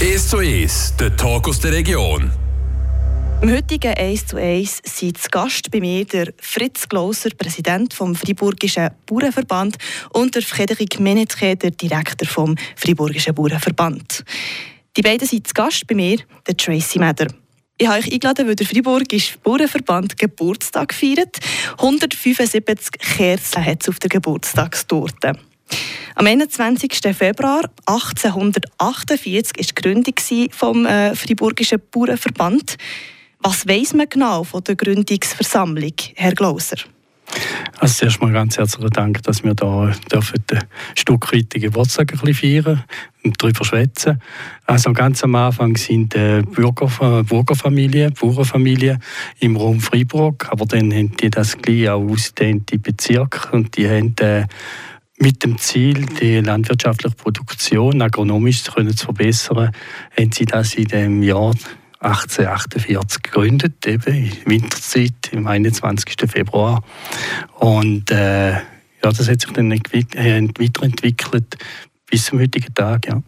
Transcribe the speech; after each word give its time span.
1 0.00 0.28
zu 0.28 0.36
1, 0.36 0.94
der 1.00 1.16
Talk 1.16 1.48
aus 1.48 1.58
der 1.58 1.72
Region. 1.72 2.30
Im 3.42 3.50
heutigen 3.50 3.92
1 3.92 4.28
zu 4.28 4.36
1 4.36 4.80
sind 4.84 5.18
zu 5.18 5.28
Gast 5.28 5.72
bei 5.72 5.80
mir 5.80 6.04
der 6.04 6.32
Fritz 6.40 6.88
Glauser, 6.88 7.30
Präsident 7.36 7.94
vom 7.94 8.14
Friburgischen 8.14 8.90
Bauernverband 9.06 9.76
und 10.10 10.36
der 10.36 10.42
Frederik 10.42 11.00
Menetke, 11.00 11.56
der 11.56 11.72
Direktor 11.72 12.28
vom 12.28 12.54
Friburgischen 12.76 13.34
Bauernverband. 13.34 14.22
Die 14.96 15.02
beiden 15.02 15.26
sind 15.26 15.48
zu 15.48 15.54
Gast 15.54 15.84
bei 15.88 15.96
mir, 15.96 16.18
der 16.46 16.56
Tracy 16.56 17.00
Meder. 17.00 17.26
Ich 17.76 17.88
habe 17.88 17.98
euch 17.98 18.12
eingeladen, 18.12 18.46
weil 18.46 18.54
der 18.54 18.68
Friburgische 18.68 19.36
Bauernverband 19.38 20.16
Geburtstag 20.16 20.94
feiert. 20.94 21.38
175 21.72 22.92
Kerzen 23.00 23.66
hat 23.66 23.82
es 23.82 23.88
auf 23.88 23.98
der 23.98 24.10
Geburtstagstorte. 24.10 25.32
Am 26.14 26.26
21. 26.26 27.16
Februar 27.16 27.62
1848 27.86 29.56
war 29.56 29.64
die 29.64 29.74
Gründung 29.74 30.50
vom 30.50 30.86
äh, 30.86 31.14
Friburgischen 31.14 31.80
Bauernverband. 31.90 32.76
Was 33.40 33.68
weiß 33.68 33.94
man 33.94 34.08
genau 34.08 34.42
von 34.42 34.64
der 34.64 34.74
Gründungsversammlung, 34.74 35.94
Herr 36.16 36.32
Glauser? 36.32 36.76
Also 37.78 37.94
zuerst 37.94 38.20
mal 38.20 38.32
ganz 38.32 38.58
herzlichen 38.58 38.90
Dank, 38.90 39.22
dass 39.22 39.44
wir 39.44 39.54
hier 39.58 39.94
dürfen 40.10 40.44
ein 40.50 40.66
Stück 40.96 41.32
weit 41.32 41.54
den 41.54 41.60
Geburtstag 41.62 42.12
ein 42.12 42.34
feiern 42.34 42.84
und 43.22 43.40
darüber 43.40 43.64
schwätzen. 43.64 44.20
Also 44.66 44.92
ganz 44.92 45.22
am 45.22 45.34
Anfang 45.34 45.76
sind 45.76 46.14
äh, 46.16 46.42
Bürger, 46.42 47.22
Bürgerfamilien, 47.22 48.14
Bauernfamilien 48.14 49.02
im 49.40 49.56
Raum 49.56 49.80
Freiburg, 49.80 50.48
aber 50.50 50.64
dann 50.66 50.92
haben 50.92 51.16
die 51.16 51.30
das 51.30 51.56
gleich 51.58 51.88
auch 51.88 52.02
ausgedehnt 52.02 52.72
in 52.72 52.82
Bezirke 52.82 53.52
und 53.52 53.76
die 53.76 53.88
haben 53.88 54.16
äh, 54.20 54.46
mit 55.18 55.42
dem 55.44 55.58
Ziel, 55.58 56.06
die 56.20 56.40
landwirtschaftliche 56.40 57.16
Produktion 57.16 58.00
agronomisch 58.02 58.62
zu 58.62 58.72
verbessern, 58.72 59.72
haben 60.16 60.32
sie 60.32 60.44
das 60.44 60.74
in 60.74 60.84
dem 60.84 61.22
Jahr 61.22 61.54
1848 62.00 63.22
gegründet, 63.22 63.86
eben 63.86 64.14
in 64.14 64.32
Winterzeit, 64.46 65.30
am 65.34 65.46
21. 65.46 66.14
Februar. 66.30 66.82
Und 67.58 68.10
äh, 68.10 68.52
ja, 68.52 68.62
das 69.02 69.28
hat 69.28 69.40
sich 69.40 69.50
dann 69.50 69.72
äh, 69.72 69.80
weiterentwickelt 70.58 71.56
bis 72.06 72.26
zum 72.26 72.40
heutigen 72.40 72.72
Tag. 72.74 73.06
Ja. 73.08 73.22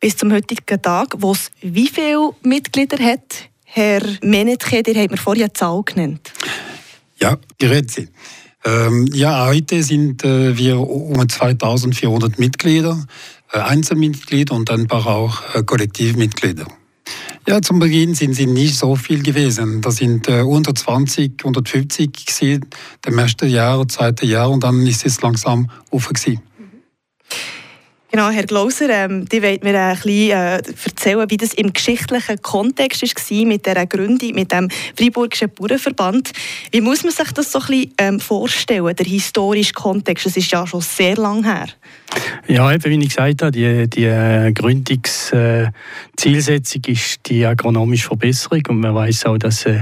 Bis 0.00 0.16
zum 0.16 0.32
heutigen 0.32 0.80
Tag, 0.80 1.14
wo 1.18 1.32
es 1.32 1.50
wie 1.60 1.88
viele 1.88 2.30
Mitglieder 2.42 3.02
hat? 3.04 3.50
Herr 3.64 4.02
Menetke, 4.22 4.82
ihr 4.86 5.02
habt 5.02 5.10
mir 5.10 5.16
vorher 5.16 5.44
eine 5.44 5.52
Zahl 5.52 5.82
genannt. 5.84 6.32
Ja, 7.20 7.36
grüezi. 7.58 8.08
Ähm, 8.66 9.06
ja, 9.12 9.46
heute 9.46 9.82
sind 9.84 10.24
äh, 10.24 10.58
wir 10.58 10.80
um 10.80 11.28
2400 11.28 12.38
Mitglieder, 12.40 13.06
äh, 13.52 13.58
Einzelmitglieder 13.60 14.54
und 14.54 14.70
ein 14.70 14.88
paar 14.88 15.06
auch 15.06 15.54
äh, 15.54 15.62
Kollektivmitglieder. 15.62 16.66
Ja, 17.46 17.62
zum 17.62 17.78
Beginn 17.78 18.14
sind 18.16 18.34
sie 18.34 18.46
nicht 18.46 18.74
so 18.74 18.96
viel 18.96 19.22
gewesen. 19.22 19.82
Da 19.82 19.92
sind 19.92 20.28
äh, 20.28 20.40
unter 20.40 20.74
20, 20.74 21.34
150 21.38 22.12
gewesen, 22.12 22.66
dem 23.06 23.18
ersten 23.18 23.48
Jahr, 23.48 23.86
zweite 23.86 24.26
Jahr 24.26 24.50
und 24.50 24.64
dann 24.64 24.84
ist 24.84 25.06
es 25.06 25.22
langsam 25.22 25.70
auf 25.90 26.10
Genau, 28.12 28.30
Herr 28.30 28.44
Glauser, 28.44 28.88
ähm, 28.88 29.28
die 29.28 29.42
wollt 29.42 29.64
mir 29.64 29.78
ein 29.78 29.96
bisschen 29.96 30.30
äh, 30.30 30.56
erzählen, 30.56 31.28
wie 31.28 31.36
das 31.36 31.52
im 31.54 31.72
geschichtlichen 31.72 32.40
Kontext 32.40 33.02
war 33.02 33.46
mit 33.46 33.66
dieser 33.66 33.84
Gründung, 33.86 34.32
mit 34.32 34.52
dem 34.52 34.68
Freiburgischen 34.96 35.50
Bauernverband. 35.50 36.30
Wie 36.70 36.80
muss 36.80 37.02
man 37.02 37.12
sich 37.12 37.32
das 37.32 37.50
so 37.50 37.58
ein 37.58 37.66
bisschen 37.66 37.94
ähm, 37.98 38.20
vorstellen, 38.20 38.94
der 38.94 39.06
historische 39.06 39.72
Kontext? 39.72 40.24
Das 40.24 40.36
ist 40.36 40.50
ja 40.52 40.64
schon 40.66 40.82
sehr 40.82 41.16
lang 41.16 41.42
her. 41.42 41.66
Ja, 42.48 42.72
eben, 42.72 42.84
wie 42.84 43.02
ich 43.02 43.08
gesagt 43.08 43.42
habe, 43.42 43.50
die, 43.50 43.90
die 43.90 44.04
äh, 44.04 44.52
Gründungszielsetzung 44.52 46.82
äh, 46.86 46.92
ist 46.92 47.18
die 47.26 47.44
agronomische 47.44 48.06
Verbesserung 48.06 48.62
und 48.68 48.78
man 48.80 48.94
weiß 48.94 49.26
auch, 49.26 49.36
dass 49.36 49.66
äh, 49.66 49.80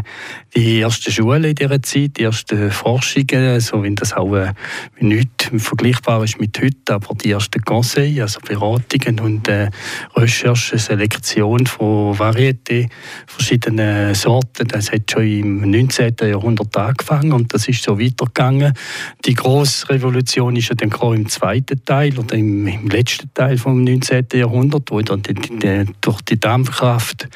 die 0.56 0.80
ersten 0.80 1.12
Schulen 1.12 1.44
in 1.44 1.54
dieser 1.54 1.82
Zeit, 1.82 2.16
die 2.16 2.22
ersten 2.22 2.70
Forschungen, 2.70 3.60
so 3.60 3.82
wie 3.82 3.94
das 3.94 4.14
auch 4.14 4.34
äh, 4.34 4.54
nicht 4.98 5.50
vergleichbar 5.58 6.24
ist 6.24 6.40
mit 6.40 6.58
heute, 6.58 6.94
aber 6.94 7.14
die 7.14 7.32
ersten 7.32 7.62
Conseils, 7.62 8.20
also 8.20 8.40
Beratungen 8.40 9.20
und 9.20 9.46
äh, 9.48 9.68
Recherche, 10.16 10.78
Selektion 10.78 11.66
von 11.66 12.16
Varieté, 12.16 12.88
verschiedenen 13.26 14.14
Sorten, 14.14 14.68
das 14.68 14.90
hat 14.90 15.10
schon 15.10 15.26
im 15.26 15.70
19. 15.70 16.14
Jahrhundert 16.22 16.74
angefangen 16.76 17.32
und 17.32 17.52
das 17.52 17.68
ist 17.68 17.82
so 17.82 18.00
weitergegangen. 18.00 18.72
Die 19.26 19.34
grosse 19.34 19.90
Revolution 19.90 20.56
ist 20.56 20.70
ja 20.70 20.76
dann 20.76 20.90
im 21.14 21.28
zweiten 21.28 21.84
Teil 21.84 22.13
oder 22.18 22.36
im, 22.36 22.66
im 22.66 22.88
letzten 22.88 23.32
Teil 23.34 23.56
des 23.56 23.64
19. 23.64 24.26
Jahrhunderts, 24.32 24.90
wo 24.90 25.00
dann 25.02 25.22
die, 25.22 25.34
die, 25.34 25.86
durch 26.00 26.22
die 26.22 26.38
Dampfkraft 26.38 27.28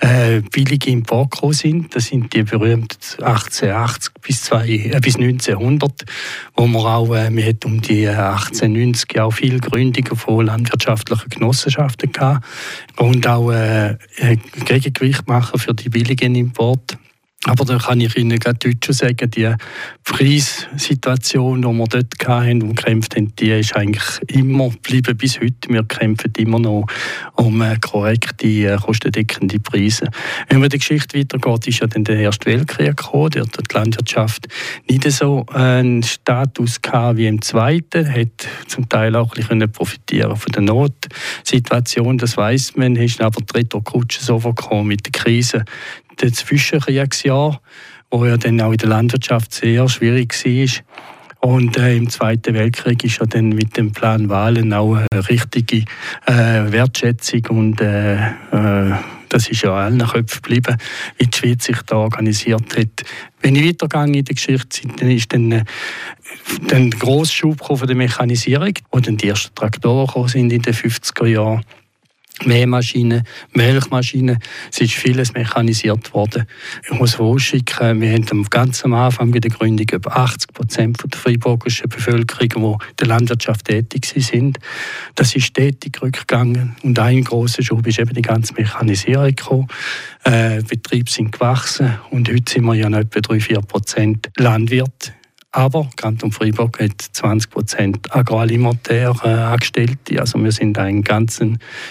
äh, 0.00 0.40
billige 0.40 0.90
Importe 0.90 1.52
sind. 1.52 1.94
Das 1.94 2.06
sind 2.06 2.32
die 2.34 2.42
berühmten 2.42 2.96
1880 3.22 4.14
bis, 4.20 4.42
zwei, 4.42 4.68
äh, 4.68 5.00
bis 5.00 5.16
1900, 5.16 6.04
wo 6.56 6.66
man 6.66 6.82
auch 6.82 7.14
äh, 7.14 7.30
wir 7.30 7.54
um 7.64 7.80
die 7.80 8.08
1890 8.08 9.20
auch 9.20 9.32
viele 9.32 9.60
Gründungen 9.60 10.16
von 10.16 10.46
landwirtschaftlichen 10.46 11.28
Genossenschaften 11.28 12.12
gehabt 12.12 12.46
und 12.96 13.26
auch 13.26 13.52
äh, 13.52 13.96
Gegengewicht 14.64 15.28
machen 15.28 15.58
für 15.58 15.74
die 15.74 15.88
billigen 15.88 16.34
Importe. 16.34 16.98
Aber 17.44 17.64
da 17.64 17.76
kann 17.76 18.00
ich 18.00 18.16
Ihnen 18.16 18.38
gerade 18.38 18.70
schon 18.84 18.94
sagen, 18.94 19.28
die 19.30 19.52
Preissituation, 20.04 21.62
die 21.62 21.68
wir 21.68 21.86
dort 21.88 22.28
hatten 22.28 22.62
und 22.62 22.76
gekämpft 22.76 23.16
haben, 23.16 23.34
die 23.34 23.50
ist 23.50 23.74
eigentlich 23.74 24.20
immer 24.28 24.70
geblieben 24.70 25.16
bis 25.16 25.40
heute. 25.40 25.68
Wir 25.68 25.82
kämpfen 25.82 26.32
immer 26.36 26.60
noch 26.60 26.86
um 27.34 27.60
äh, 27.62 27.76
korrekte, 27.80 28.46
äh, 28.46 28.76
kostendeckende 28.76 29.58
Preise. 29.58 30.06
Wenn 30.48 30.60
man 30.60 30.68
die 30.68 30.78
Geschichte 30.78 31.18
weitergeht, 31.18 31.66
ist 31.66 31.80
ja 31.80 31.88
dann 31.88 32.04
der 32.04 32.18
Erste 32.18 32.46
Weltkrieg 32.46 32.96
gekommen, 32.96 33.30
der 33.30 33.42
hat 33.42 33.58
die 33.58 33.74
Landwirtschaft 33.74 34.46
nicht 34.88 35.10
so 35.10 35.44
einen 35.52 36.04
Status 36.04 36.80
gehabt 36.80 37.16
wie 37.18 37.26
im 37.26 37.42
Zweiten, 37.42 38.08
hat 38.08 38.46
zum 38.68 38.88
Teil 38.88 39.16
auch 39.16 39.34
ein 39.34 39.42
bisschen 39.42 39.72
profitieren 39.72 40.36
von 40.36 40.52
der 40.52 40.62
Notsituation, 40.62 42.18
das 42.18 42.36
weiß 42.36 42.76
man, 42.76 42.94
ist 42.94 43.20
aber 43.20 43.40
die 43.40 43.58
Retourkutsche 43.58 44.22
so 44.22 44.38
gekommen 44.38 44.88
mit 44.88 45.06
der 45.06 45.12
Krise 45.12 45.64
den 46.20 46.32
Zwischenkriegsjahr, 46.32 47.60
wo 48.10 48.26
ja 48.26 48.36
dann 48.36 48.60
auch 48.60 48.72
in 48.72 48.78
der 48.78 48.88
Landwirtschaft 48.88 49.52
sehr 49.54 49.88
schwierig 49.88 50.34
war. 50.44 50.82
Und 51.40 51.76
äh, 51.76 51.96
im 51.96 52.08
Zweiten 52.08 52.54
Weltkrieg 52.54 53.02
ist 53.02 53.18
ja 53.18 53.26
dann 53.26 53.48
mit 53.48 53.76
dem 53.76 53.90
Plan 53.92 54.28
Wahlen 54.28 54.72
auch 54.72 54.94
eine 54.94 55.28
richtige 55.28 55.84
äh, 56.26 56.70
Wertschätzung 56.70 57.44
und 57.48 57.80
äh, 57.80 58.14
äh, 58.16 58.94
das 59.28 59.48
ist 59.48 59.62
ja 59.62 59.72
allen 59.74 59.98
Köpfen 59.98 60.42
geblieben, 60.42 60.76
wie 61.18 61.26
die 61.26 61.36
Schweiz 61.36 61.64
sich 61.64 61.80
da 61.82 61.96
organisiert 61.96 62.76
hat. 62.76 63.04
Wenn 63.40 63.56
ich 63.56 63.66
weitergehe 63.66 64.18
in 64.18 64.24
der 64.24 64.34
Geschichte, 64.34 64.86
dann 64.98 65.10
ist 65.10 65.32
dann, 65.32 65.50
äh, 65.50 65.64
dann 66.68 66.90
der 66.90 67.00
grosse 67.00 67.32
Schub 67.32 67.64
von 67.64 67.86
der 67.86 67.96
Mechanisierung, 67.96 68.74
wo 68.92 69.00
dann 69.00 69.16
die 69.16 69.28
ersten 69.28 69.54
Traktoren 69.54 70.28
sind 70.28 70.52
in 70.52 70.62
den 70.62 70.74
50er 70.74 71.26
Jahren 71.26 71.64
Mähmaschinen, 72.44 73.22
Milchmaschinen. 73.52 74.38
Es 74.70 74.80
ist 74.80 74.94
vieles 74.94 75.32
mechanisiert 75.34 76.12
worden. 76.14 76.46
Ich 76.84 76.98
muss 76.98 77.14
vorausschicken, 77.14 78.00
wir 78.00 78.12
haben 78.12 78.44
ganz 78.50 78.84
am 78.84 78.94
Anfang 78.94 79.30
bei 79.30 79.38
der 79.38 79.50
Gründung 79.50 79.86
über 79.92 80.16
80 80.16 80.52
Prozent 80.52 80.98
der 81.02 81.18
freiburgischen 81.18 81.88
Bevölkerung, 81.88 82.78
die 82.80 82.86
in 82.90 82.96
der 82.98 83.06
Landwirtschaft 83.06 83.66
tätig 83.66 84.06
sind. 84.06 84.58
Das 85.14 85.34
ist 85.34 85.44
stetig 85.44 86.00
rückgegangen 86.02 86.76
und 86.82 86.98
ein 86.98 87.22
großer 87.22 87.62
Schub 87.62 87.86
ist 87.86 87.98
eben 87.98 88.14
die 88.14 88.22
ganze 88.22 88.54
Mechanisierung 88.54 89.34
gekommen. 89.34 89.68
Äh, 90.24 90.62
Betriebe 90.62 91.10
sind 91.10 91.32
gewachsen 91.32 91.98
und 92.10 92.28
heute 92.28 92.52
sind 92.52 92.64
wir 92.64 92.74
ja 92.74 92.88
noch 92.88 92.98
etwa 92.98 93.20
3-4 93.20 93.62
Prozent 93.66 94.30
Landwirte 94.36 95.12
aber 95.52 95.88
Kanton 95.96 96.32
Freiburg 96.32 96.80
hat 96.80 97.00
20 97.12 97.50
Prozent 97.50 98.14
agroalimentaire 98.14 99.14
äh, 99.22 99.28
Angestellte. 99.28 100.18
Also 100.18 100.42
wir 100.42 100.50
sind 100.50 100.78
ein 100.78 101.02
ganz 101.02 101.40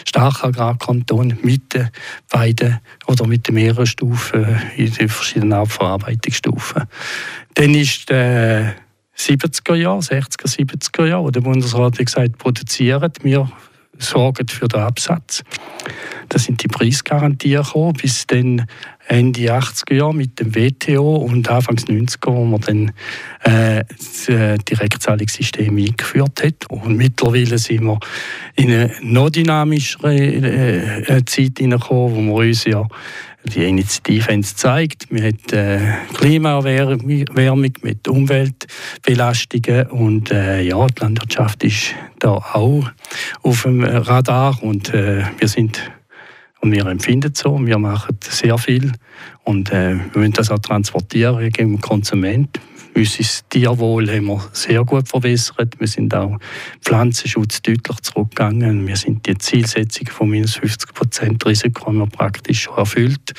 starker 0.06 0.48
Agrarkanton 0.48 1.38
mit 1.44 1.74
den 1.74 1.90
beiden 2.30 2.80
oder 3.06 3.28
mit 3.28 3.48
den 3.48 3.56
mehreren 3.56 3.86
Stufen 3.86 4.60
in 4.76 4.92
den 4.92 5.10
verschiedenen 5.10 5.54
Abverarbeitungsstufen. 5.54 6.84
Dann 7.54 7.76
ist 7.76 8.10
der 8.10 8.76
70er 9.16 9.76
Jahr, 9.76 10.00
60er, 10.00 10.48
70er 10.48 11.06
Jahr, 11.06 11.24
wo 11.24 11.30
der 11.30 11.42
Bundesrat 11.42 12.00
hat 12.00 12.06
gesagt, 12.06 12.40
produzieren 12.40 13.12
wir 13.22 13.52
sorgen 14.02 14.48
für 14.48 14.68
den 14.68 14.82
Absatz. 14.82 15.44
Da 16.30 16.40
sind 16.40 16.64
die 16.64 16.68
Preisgarantien 16.68 17.64
gekommen, 17.64 17.94
bis 17.94 18.26
dann 18.28 18.66
Ende 19.08 19.54
80er 19.54 19.94
Jahre 19.94 20.16
mit 20.16 20.40
dem 20.40 20.56
WTO 20.56 21.18
und 21.18 21.50
Anfangs 21.50 21.86
90er, 21.86 22.34
wo 22.34 22.46
man 22.46 22.62
dann 22.62 22.92
äh, 23.44 23.84
das 23.90 24.30
äh, 24.30 24.58
Direktzahlungssystem 24.58 25.76
eingeführt 25.76 26.44
hat. 26.44 26.70
Und 26.70 26.96
mittlerweile 26.96 27.58
sind 27.58 27.84
wir 27.84 28.00
in 28.56 28.72
eine 28.72 28.92
noch 29.02 29.30
dynamischere 29.30 30.16
äh, 30.16 31.18
äh 31.18 31.26
Zeit 31.26 31.58
hineingekommen, 31.58 32.30
wo 32.30 32.40
wir 32.40 32.48
uns 32.48 32.64
ja 32.64 32.88
die 33.46 33.64
Initiative 33.64 34.32
haben 34.32 34.42
es 34.42 34.52
gezeigt. 34.52 35.08
Wir 35.10 35.24
haben 35.24 35.38
äh, 35.52 35.94
Klimaerwärmung 36.14 37.66
mit 37.82 38.08
Umweltbelastungen 38.08 39.88
und 39.88 40.32
äh, 40.32 40.62
ja, 40.62 40.88
die 40.88 41.02
Landwirtschaft 41.02 41.64
ist 41.64 41.96
da 42.20 42.32
auch 42.32 42.90
auf 43.42 43.64
dem 43.64 43.84
Radar 43.84 44.62
und 44.62 44.94
äh, 44.94 45.24
wir 45.38 45.48
sind 45.48 45.92
Und 46.62 46.72
wir 46.72 46.86
empfinden 46.86 47.32
es 47.34 47.40
so, 47.40 47.60
wir 47.66 47.80
machen 47.80 48.18
sehr 48.22 48.58
viel 48.58 48.92
und 49.44 49.72
äh, 49.72 49.96
wir 50.14 50.22
müssen 50.22 50.34
das 50.34 50.52
auch 50.52 50.60
transportieren 50.60 51.50
gegen 51.52 51.76
den 51.76 51.82
Konsumenten. 51.82 52.62
Unser 52.94 53.24
Tierwohl 53.50 54.10
haben 54.10 54.26
wir 54.26 54.44
sehr 54.52 54.84
gut 54.84 55.08
verbessert. 55.08 55.80
Wir 55.80 55.88
sind 55.88 56.14
auch 56.14 56.38
Pflanzenschutz 56.82 57.62
deutlich 57.62 58.02
zurückgegangen. 58.02 58.86
Wir 58.86 58.98
sind 58.98 59.26
die 59.26 59.38
Zielsetzung 59.38 60.08
von 60.10 60.30
minus 60.30 60.56
50 60.56 60.94
Prozent 60.94 61.46
Risiko 61.46 61.86
haben 61.86 62.00
wir 62.00 62.08
praktisch 62.08 62.64
schon 62.64 62.78
erfüllt. 62.78 63.34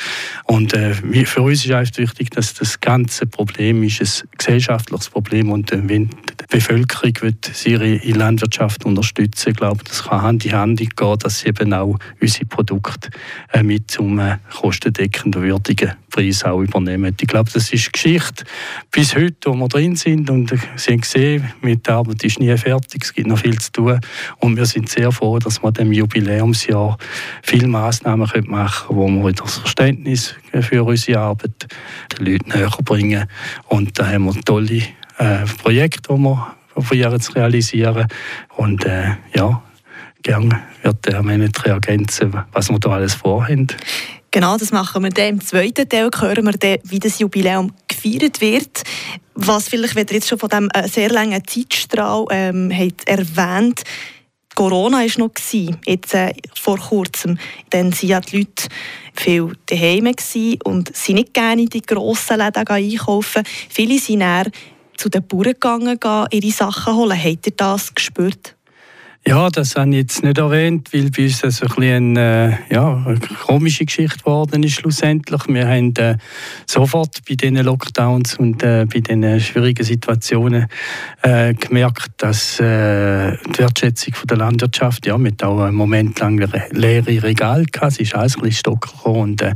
Und 0.45 0.73
äh, 0.73 0.95
für 0.95 1.43
uns 1.43 1.67
ist 1.67 1.71
einfach 1.71 1.99
wichtig, 1.99 2.31
dass 2.31 2.55
das 2.55 2.81
ganze 2.81 3.27
Problem 3.27 3.83
ist 3.83 4.01
ein 4.01 4.29
gesellschaftliches 4.39 5.11
Problem 5.11 5.51
und 5.51 5.71
äh, 5.71 5.83
wenn 5.87 6.09
die 6.09 6.47
Bevölkerung 6.49 7.13
wird 7.21 7.67
ihre 7.67 7.97
Landwirtschaft 7.97 8.87
unterstützen, 8.87 9.51
ich 9.51 9.57
glaube, 9.57 9.85
das 9.85 10.05
kann 10.05 10.23
Hand 10.23 10.47
in 10.47 10.53
Hand 10.53 10.79
gehen, 10.79 11.19
dass 11.19 11.41
sie 11.41 11.49
eben 11.49 11.75
auch 11.75 11.99
unsere 12.21 12.47
Produkte 12.47 13.11
äh, 13.53 13.63
mit 13.63 13.91
zum 13.91 14.19
äh, 14.19 14.39
kostendeckenden, 14.51 15.43
würdigen 15.43 15.92
Preis 16.11 16.45
auch 16.45 16.61
übernehmen. 16.61 17.17
Ich 17.19 17.27
glaube, 17.27 17.51
das 17.53 17.73
ist 17.73 17.93
Geschichte 17.93 18.45
bis 18.91 19.15
heute, 19.15 19.51
wo 19.51 19.55
wir 19.55 19.69
drin 19.69 19.97
sind 19.97 20.29
und 20.31 20.53
Sie 20.77 20.93
haben 20.93 21.01
gesehen, 21.01 21.53
mit 21.63 21.87
der 21.87 21.95
Arbeit 21.97 22.23
ist 22.25 22.39
nie 22.39 22.57
fertig, 22.57 23.05
es 23.05 23.13
gibt 23.13 23.29
noch 23.29 23.39
viel 23.39 23.59
zu 23.59 23.73
tun 23.73 24.01
und 24.39 24.57
wir 24.57 24.67
sind 24.67 24.89
sehr 24.89 25.11
froh, 25.13 25.39
dass 25.39 25.63
wir 25.63 25.73
dem 25.73 25.93
Jubiläumsjahr 25.93 26.99
viele 27.43 27.67
Massnahmen 27.67 28.29
machen 28.47 28.97
können, 28.97 29.23
wo 29.23 29.27
wir 29.27 29.33
das 29.33 29.59
Verständnis 29.59 30.35
für 30.61 30.85
unsere 30.85 31.21
Arbeit 31.21 31.69
den 32.19 32.27
Leuten 32.27 32.51
näher 32.51 32.71
bringen 32.85 33.27
und 33.69 33.99
da 33.99 34.07
haben 34.07 34.25
wir 34.25 34.41
tolle 34.43 34.83
äh, 35.19 35.45
Projekte, 35.63 36.15
die 36.15 36.21
wir 36.21 36.57
probieren 36.75 37.21
zu 37.21 37.33
realisieren 37.33 38.07
und 38.57 38.85
äh, 38.85 39.17
ja, 39.35 39.63
gerne 40.23 40.63
wird 40.83 41.07
der 41.07 41.23
Manager 41.23 41.71
ergänzen, 41.71 42.33
was 42.53 42.71
wir 42.71 42.79
da 42.79 42.91
alles 42.91 43.15
vorhaben. 43.15 43.67
Genau, 44.33 44.57
das 44.57 44.73
machen 44.73 45.03
wir 45.03 45.11
dann. 45.11 45.29
Im 45.29 45.41
zweiten 45.43 45.87
Teil 45.87 46.09
hören 46.19 46.47
wir 46.47 46.53
dann, 46.53 46.79
wie 46.85 46.99
das 46.99 47.19
Jubiläum 47.19 47.73
gefeiert 47.87 48.41
wird. 48.41 48.83
Was 49.35 49.69
vielleicht, 49.69 49.95
wenn 49.95 50.07
ihr 50.09 50.15
jetzt 50.15 50.29
schon 50.29 50.39
von 50.39 50.49
diesem 50.49 50.71
äh, 50.71 50.89
sehr 50.89 51.11
langen 51.11 51.47
Zeitstrahl 51.47 52.25
ähm, 52.31 52.71
erwähnt 53.05 53.83
Corona 54.55 54.99
war 54.99 55.19
noch, 55.19 55.31
jetzt 55.87 56.15
äh, 56.15 56.35
vor 56.55 56.79
kurzem. 56.79 57.39
Dann 57.71 57.93
waren 57.93 58.09
ja 58.09 58.21
die 58.21 58.39
Leute 58.39 58.69
viel 59.15 59.53
daheim 59.67 60.15
und 60.65 60.97
sind 60.97 61.15
nicht 61.15 61.35
gerne 61.35 61.63
in 61.63 61.69
die 61.69 61.83
grossen 61.83 62.39
Läden 62.39 62.67
einkaufen. 62.67 63.45
Viele 63.69 63.99
sind 63.99 64.21
dann 64.21 64.51
zu 64.97 65.09
den 65.09 65.27
Bauern 65.27 65.45
gegangen, 65.45 65.99
ihre 66.31 66.51
Sachen 66.51 66.95
holen. 66.95 67.19
Habt 67.19 67.47
ihr 67.47 67.53
das 67.57 67.95
gespürt? 67.95 68.57
Ja, 69.25 69.51
das 69.51 69.77
habe 69.77 69.91
ich 69.91 69.97
jetzt 69.97 70.25
nicht 70.25 70.39
erwähnt, 70.39 70.93
weil 70.93 71.09
bei 71.11 71.23
uns 71.23 71.43
das 71.43 71.63
ein 71.63 71.69
bisschen 71.69 72.19
eine, 72.19 72.59
äh, 72.69 72.75
ja, 72.75 73.05
eine 73.07 73.21
komische 73.21 73.85
Geschichte 73.85 74.19
geworden 74.19 74.65
ist 74.65 74.75
schlussendlich. 74.75 75.41
Wir 75.47 75.69
haben 75.69 75.95
äh, 75.95 76.17
sofort 76.67 77.21
bei 77.29 77.37
diesen 77.37 77.57
Lockdowns 77.59 78.35
und 78.35 78.65
äh, 78.65 78.85
bei 78.93 78.99
diesen 78.99 79.39
schwierigen 79.39 79.85
Situationen 79.85 80.67
äh, 81.23 81.55
gemerkt, 81.55 82.11
dass 82.17 82.59
äh, 82.59 83.37
die 83.47 83.59
Wertschätzung 83.59 84.15
von 84.15 84.27
der 84.27 84.39
Landwirtschaft, 84.39 85.07
ja, 85.07 85.17
mit 85.17 85.45
auch 85.45 85.61
einen 85.61 85.77
Moment 85.77 86.19
lang 86.19 86.39
leere 86.73 87.23
Regal 87.23 87.65
hatte, 87.77 87.87
es 87.87 88.01
ist 88.01 88.17
alles 88.17 88.35
ein 88.35 88.43
bisschen 88.43 88.59
stocker 88.59 89.07
und 89.07 89.41
äh, 89.41 89.55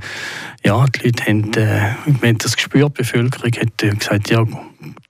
ja, 0.65 0.85
die 0.87 1.07
Leute 1.07 1.25
haben, 1.25 1.53
äh, 1.55 1.81
haben 2.07 2.39
das 2.39 2.55
gespürt, 2.55 2.97
die 2.99 3.03
Bevölkerung 3.03 3.51
hat 3.51 3.99
gesagt, 3.99 4.31
ja, 4.31 4.45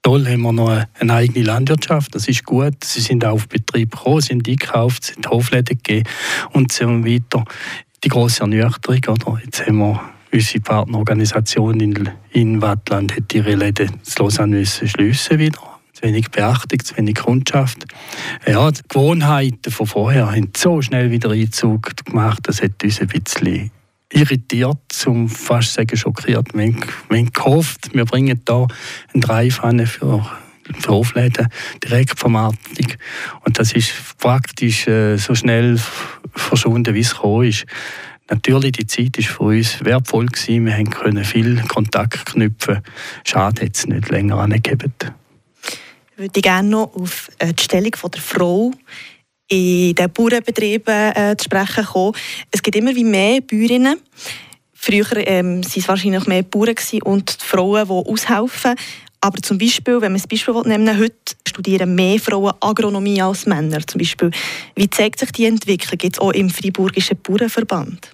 toll 0.02 0.26
haben 0.26 0.42
wir 0.42 0.52
noch 0.52 0.84
eine 0.98 1.12
eigene 1.12 1.44
Landwirtschaft, 1.44 2.14
das 2.14 2.28
ist 2.28 2.44
gut. 2.44 2.84
Sie 2.84 3.00
sind 3.00 3.24
auch 3.24 3.34
auf 3.34 3.48
Betrieb 3.48 3.92
gekommen, 3.92 4.20
sind 4.20 4.48
eingekauft, 4.48 5.04
sind 5.04 5.28
Hofläden 5.28 5.78
gegeben 5.82 6.08
und 6.52 6.72
so 6.72 6.86
weiter. 6.86 7.44
Die 8.04 8.08
grosse 8.08 8.40
Ernüchterung, 8.40 9.00
oder? 9.08 9.40
Jetzt 9.44 9.66
haben 9.66 9.78
wir 9.78 10.00
unsere 10.32 10.60
Partnerorganisation 10.60 11.80
in, 11.80 12.10
in 12.30 12.62
Wattland 12.62 13.16
hat 13.16 13.34
ihre 13.34 13.54
Läden 13.54 14.02
zu 14.02 14.22
Lausanne 14.22 14.56
müssen 14.56 14.88
schliessen 14.88 15.38
wieder. 15.38 15.58
Zu 15.92 16.02
wenig 16.02 16.30
Beachtung, 16.30 16.78
zu 16.84 16.96
wenig 16.98 17.14
Kundschaft. 17.14 17.86
Ja, 18.46 18.70
die 18.70 18.82
Gewohnheiten 18.86 19.72
von 19.72 19.86
vorher 19.86 20.30
haben 20.30 20.50
so 20.54 20.82
schnell 20.82 21.10
wieder 21.10 21.30
Einzug 21.30 22.04
gemacht, 22.04 22.40
das 22.42 22.62
hat 22.62 22.84
uns 22.84 23.00
ein 23.00 23.06
bisschen 23.06 23.70
irritiert, 24.12 24.78
zum 24.88 25.28
fast 25.28 25.74
sagen 25.74 25.96
schockiert. 25.96 26.54
Wir 26.54 26.74
haben 27.10 27.32
gehofft, 27.32 27.94
wir 27.94 28.04
bringen 28.04 28.40
da 28.44 28.66
eine 29.12 29.20
Dreifanne 29.22 29.86
für 29.86 30.24
für 30.80 30.90
Hofläden, 30.90 31.48
Direktvermarktung. 31.84 32.92
Und 33.44 33.58
das 33.58 33.72
ist 33.72 33.92
praktisch 34.18 34.86
äh, 34.88 35.16
so 35.16 35.34
schnell 35.34 35.80
verschwunden, 36.34 36.94
wie 36.94 37.00
es 37.00 37.14
gekommen 37.14 37.48
ist. 37.48 37.66
Natürlich, 38.28 38.72
die 38.72 38.86
Zeit 38.86 39.16
war 39.16 39.24
für 39.24 39.42
uns 39.44 39.84
wertvoll. 39.84 40.26
Gewesen. 40.26 40.66
Wir 40.66 40.84
konnten 40.84 41.24
viel 41.24 41.62
Kontakt 41.68 42.26
knüpfen. 42.26 42.80
Schade, 43.24 43.62
hat 43.62 43.76
es 43.76 43.86
nicht 43.86 44.08
länger 44.08 44.38
angegeben. 44.38 44.92
Ich 46.12 46.18
würde 46.18 46.40
gerne 46.40 46.68
noch 46.68 46.94
auf 46.94 47.28
äh, 47.38 47.52
die 47.52 47.62
Stellung 47.62 47.92
der 48.12 48.20
Frau 48.20 48.72
in 49.48 49.94
den 49.94 50.12
Bauernbetrieben 50.12 51.12
äh, 51.14 51.36
zu 51.36 51.44
sprechen 51.44 51.84
kommen. 51.84 52.14
Es 52.50 52.62
gibt 52.62 52.76
immer 52.76 52.94
wie 52.94 53.04
mehr 53.04 53.40
Bäuerinnen. 53.40 54.00
Früher 54.74 55.26
ähm, 55.26 55.62
waren 55.64 55.72
es 55.76 55.88
wahrscheinlich 55.88 56.26
mehr 56.26 56.42
Bauern 56.42 56.74
und 57.04 57.36
die 57.40 57.44
Frauen, 57.44 57.86
die 57.86 58.10
aushelfen. 58.10 58.74
Aber 59.20 59.40
zum 59.42 59.58
Beispiel, 59.58 60.00
wenn 60.00 60.12
man 60.12 60.20
das 60.20 60.28
Beispiel 60.28 60.62
nehmen 60.66 60.98
heute 60.98 61.34
studieren 61.48 61.94
mehr 61.94 62.18
Frauen 62.18 62.52
Agronomie 62.60 63.20
als 63.22 63.46
Männer. 63.46 63.84
Zum 63.86 63.98
Beispiel. 63.98 64.30
Wie 64.74 64.90
zeigt 64.90 65.18
sich 65.18 65.32
die 65.32 65.46
Entwicklung 65.46 65.98
jetzt 66.02 66.20
auch 66.20 66.32
im 66.32 66.50
Freiburgischen 66.50 67.18
Bauernverband? 67.22 68.12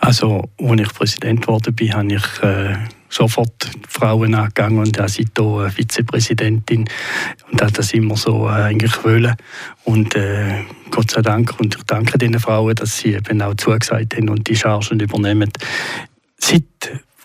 Also, 0.00 0.44
als 0.58 0.80
ich 0.80 0.92
Präsident 0.92 1.42
geworden 1.42 1.74
bin, 1.74 1.94
habe 1.94 2.14
ich 2.14 2.42
äh, 2.42 2.76
sofort 3.08 3.70
Frauen 3.88 4.34
angegangen 4.34 4.78
und 4.78 5.00
auch 5.00 5.08
seitdem 5.08 5.70
Vizepräsidentin 5.70 6.88
und 7.50 7.62
hat 7.62 7.78
das 7.78 7.92
immer 7.92 8.16
so 8.16 8.46
äh, 8.46 8.52
eigentlich 8.52 9.04
wollen. 9.04 9.36
Und 9.84 10.14
äh, 10.14 10.64
Gott 10.90 11.10
sei 11.10 11.22
Dank 11.22 11.58
und 11.60 11.76
ich 11.76 11.82
danke 11.84 12.18
den 12.18 12.38
Frauen, 12.38 12.74
dass 12.74 12.98
sie 12.98 13.14
eben 13.14 13.42
auch 13.42 13.54
zugesagt 13.54 14.16
haben 14.16 14.28
und 14.28 14.48
die 14.48 14.56
Chargen 14.56 15.00
übernehmen. 15.00 15.50
Seit 16.38 16.64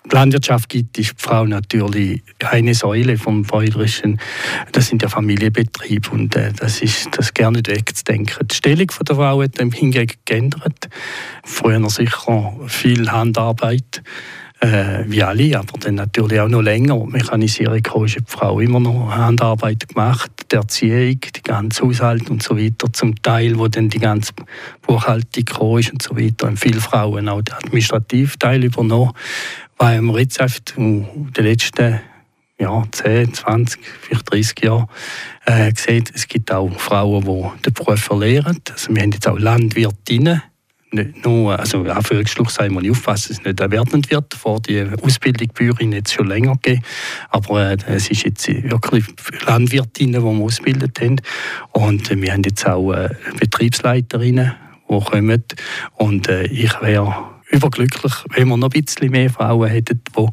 die 0.04 0.16
Landwirtschaft 0.16 0.68
gibt, 0.68 0.98
ist 0.98 1.12
die 1.12 1.22
Frau 1.22 1.44
natürlich 1.44 2.22
eine 2.40 2.74
Säule 2.74 3.16
vom 3.16 3.44
Bäuerischen. 3.44 4.20
Das 4.72 4.88
sind 4.88 5.02
ja 5.02 5.08
Familienbetriebe 5.08 6.10
und 6.10 6.34
äh, 6.34 6.52
das 6.52 6.82
ist 6.82 7.08
das 7.12 7.32
gerne 7.34 7.58
nicht 7.58 7.68
wegzudenken. 7.68 8.48
Die 8.48 8.54
Stellung 8.54 8.88
der 9.08 9.16
Frau 9.16 9.42
hat 9.42 9.58
hingegen 9.58 10.12
geändert. 10.24 10.88
Früher 11.44 11.88
sicher 11.88 12.52
viel 12.66 13.10
Handarbeit 13.10 14.02
äh, 14.62 15.04
wie 15.06 15.22
alle, 15.22 15.58
aber 15.58 15.78
dann 15.80 15.96
natürlich 15.96 16.38
auch 16.38 16.48
noch 16.48 16.62
länger. 16.62 17.04
Mechanisierung 17.04 18.04
ist 18.04 18.16
die 18.16 18.22
Frau 18.26 18.60
immer 18.60 18.78
noch 18.78 19.10
Handarbeit 19.10 19.88
gemacht, 19.88 20.30
die 20.50 20.56
Erziehung, 20.56 21.18
die 21.20 21.42
ganze 21.42 21.82
Haushalt 21.82 22.30
und 22.30 22.42
so 22.42 22.56
weiter, 22.56 22.92
zum 22.92 23.20
Teil, 23.22 23.58
wo 23.58 23.66
dann 23.66 23.88
die 23.88 23.98
ganze 23.98 24.32
Buchhaltung 24.82 25.78
ist 25.78 25.92
und 25.92 26.02
so 26.02 26.16
weiter, 26.16 26.46
haben 26.46 26.56
viele 26.56 26.80
Frauen 26.80 27.28
auch 27.28 27.42
den 27.42 27.54
Administrativteil 27.54 28.62
übernommen, 28.62 29.12
weil 29.78 30.00
wir 30.00 30.20
jetzt 30.20 30.40
in 30.76 31.32
den 31.32 31.44
letzten 31.44 32.00
ja, 32.60 32.84
10, 32.92 33.34
20, 33.34 33.80
vielleicht 34.02 34.32
30 34.32 34.62
Jahren 34.62 34.86
äh, 35.46 35.72
gesehen, 35.72 36.04
es 36.14 36.28
gibt 36.28 36.52
auch 36.52 36.70
Frauen, 36.78 37.24
die 37.24 37.62
den 37.64 37.72
Beruf 37.72 37.98
verlieren. 37.98 38.60
Also 38.70 38.94
wir 38.94 39.02
haben 39.02 39.10
jetzt 39.10 39.26
auch 39.26 39.38
Landwirtinnen, 39.38 40.42
nicht 40.92 41.24
nur, 41.24 41.58
also 41.58 41.84
Anführungsschlusszeichen 41.84 42.74
muss 42.74 42.84
ich 42.84 42.90
aufpassen, 42.90 43.28
dass 43.28 43.38
es 43.38 43.44
nicht 43.44 43.60
erwertend 43.60 44.10
wird, 44.10 44.34
vor 44.34 44.60
die 44.60 44.86
Ausbildung 45.02 45.48
Bäuerin 45.48 45.92
jetzt 45.92 46.12
schon 46.12 46.26
länger 46.26 46.54
gegeben, 46.54 46.82
aber 47.30 47.70
äh, 47.70 47.78
es 47.86 48.10
ist 48.10 48.24
jetzt 48.24 48.48
wirklich 48.48 49.04
Landwirtinnen, 49.46 50.20
die 50.20 50.26
wir 50.26 50.44
ausgebildet 50.44 51.00
haben. 51.00 51.20
Und 51.72 52.10
äh, 52.10 52.20
wir 52.20 52.32
haben 52.32 52.42
jetzt 52.44 52.66
auch 52.66 52.92
äh, 52.92 53.10
Betriebsleiterinnen, 53.38 54.54
die 54.88 55.00
kommen. 55.00 55.44
Und 55.96 56.28
ich 56.28 56.80
wäre 56.82 57.14
überglücklich, 57.50 58.12
wenn 58.30 58.48
wir 58.48 58.56
noch 58.56 58.70
ein 58.72 58.82
bisschen 58.82 59.10
mehr 59.10 59.30
Frauen 59.30 59.68
hätten, 59.68 60.02
die 60.16 60.28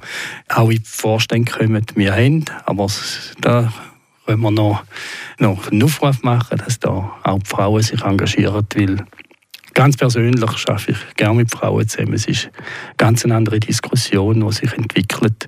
auch 0.50 0.70
in 0.70 0.78
die 0.78 0.82
Vorstände 0.84 1.52
kommen. 1.52 1.86
Wir 1.96 2.14
haben, 2.14 2.46
aber 2.66 2.88
da 3.42 3.72
können 4.26 4.42
wir 4.42 4.52
noch, 4.52 4.84
noch 5.40 5.72
einen 5.72 5.84
Aufruf 5.84 6.24
machen, 6.24 6.58
dass 6.58 6.80
da 6.80 7.12
auch 7.24 7.40
die 7.40 7.50
Frauen 7.50 7.82
sich 7.82 8.02
engagieren, 8.04 8.66
weil 8.76 9.06
Ganz 9.80 9.96
persönlich 9.96 10.58
schaffe 10.58 10.92
ich 10.92 10.98
gerne 11.16 11.36
mit 11.36 11.52
Frauen 11.52 11.88
zusammen. 11.88 12.12
Es 12.12 12.26
ist 12.26 12.48
eine 12.48 12.96
ganz 12.98 13.24
andere 13.24 13.62
Diskussion, 13.62 14.46
die 14.46 14.54
sich 14.54 14.74
entwickelt. 14.74 15.48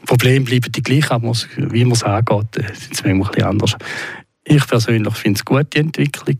Die 0.00 0.06
Probleme 0.06 0.46
bleiben 0.46 0.72
die 0.72 0.82
gleichen, 0.82 1.12
aber 1.12 1.34
wie 1.54 1.84
man 1.84 1.92
es 1.92 2.02
angeht, 2.02 2.46
sind 2.54 2.94
es 2.94 3.04
manchmal 3.04 3.12
ein 3.12 3.30
bisschen 3.30 3.42
anders. 3.42 3.76
Ich 4.44 4.66
persönlich 4.66 5.14
finde 5.16 5.36
es 5.36 5.44
gut, 5.44 5.66
die 5.74 5.80
Entwicklung 5.80 6.38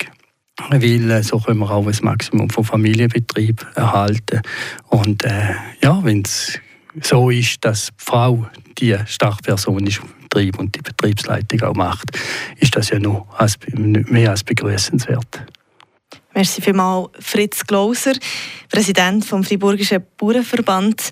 weil 0.71 1.11
äh, 1.11 1.23
so 1.23 1.39
können 1.39 1.61
wir 1.61 1.71
auch 1.71 1.85
das 1.85 2.01
Maximum 2.01 2.49
von 2.49 2.65
Familienbetrieb 2.65 3.65
erhalten. 3.75 4.41
Und 4.89 5.23
äh, 5.27 5.53
ja, 5.83 6.03
wenn 6.03 6.23
es 6.23 6.59
so 7.03 7.29
ist, 7.29 7.63
dass 7.63 7.89
die 7.89 8.05
Frau 8.07 8.49
die 8.79 8.97
starke 9.05 9.43
Person 9.43 9.87
ist 9.87 9.99
im 9.99 10.09
Betrieb 10.23 10.59
und 10.59 10.75
die 10.75 10.81
Betriebsleitung 10.81 11.61
auch 11.61 11.75
macht, 11.75 12.11
ist 12.57 12.75
das 12.75 12.89
ja 12.89 12.99
noch 12.99 13.27
mehr 13.75 14.31
als 14.31 14.45
begrüßenswert. 14.45 15.45
Merci 16.39 16.63
vielmals, 16.63 17.09
Fritz 17.19 17.67
Glauser, 17.67 18.13
Präsident 18.71 19.25
vom 19.25 19.43
Friburgischen 19.43 20.07
Bauernverband. 20.17 21.11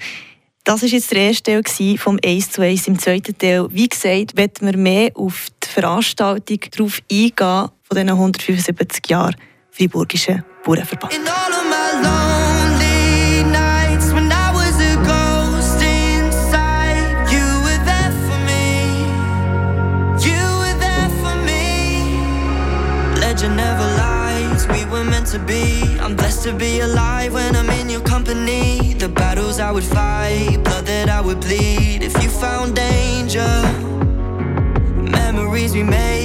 Das 0.62 0.82
war 0.82 0.88
jetzt 0.88 1.10
der 1.10 1.18
erste 1.18 1.60
Teil 1.64 1.98
vom 1.98 2.16
1 2.24 2.52
zu 2.52 2.62
1 2.62 2.86
im 2.86 2.96
zweiten 2.96 3.36
Teil. 3.36 3.66
Wie 3.72 3.88
gesagt, 3.88 4.38
wollen 4.38 4.52
wir 4.60 4.76
mehr 4.76 5.10
auf 5.16 5.48
die 5.64 5.68
Veranstaltung 5.68 6.60
darauf 6.70 7.00
eingehen 7.10 7.34
von 7.82 7.96
diesen 7.96 8.08
175 8.10 9.10
Jahren 9.10 9.34
Friburgischen 9.72 10.44
Bauernverband. 10.64 11.18
To 25.26 25.38
be. 25.40 25.82
I'm 25.98 26.14
blessed 26.14 26.44
to 26.44 26.52
be 26.52 26.80
alive 26.80 27.32
when 27.32 27.56
I'm 27.56 27.68
in 27.70 27.88
your 27.88 28.02
company. 28.02 28.94
The 28.94 29.08
battles 29.08 29.58
I 29.58 29.72
would 29.72 29.82
fight, 29.82 30.58
blood 30.62 30.86
that 30.86 31.08
I 31.08 31.20
would 31.20 31.40
bleed. 31.40 32.02
If 32.02 32.22
you 32.22 32.28
found 32.28 32.76
danger, 32.76 33.48
memories 35.02 35.74
we 35.74 35.82
made 35.82 36.15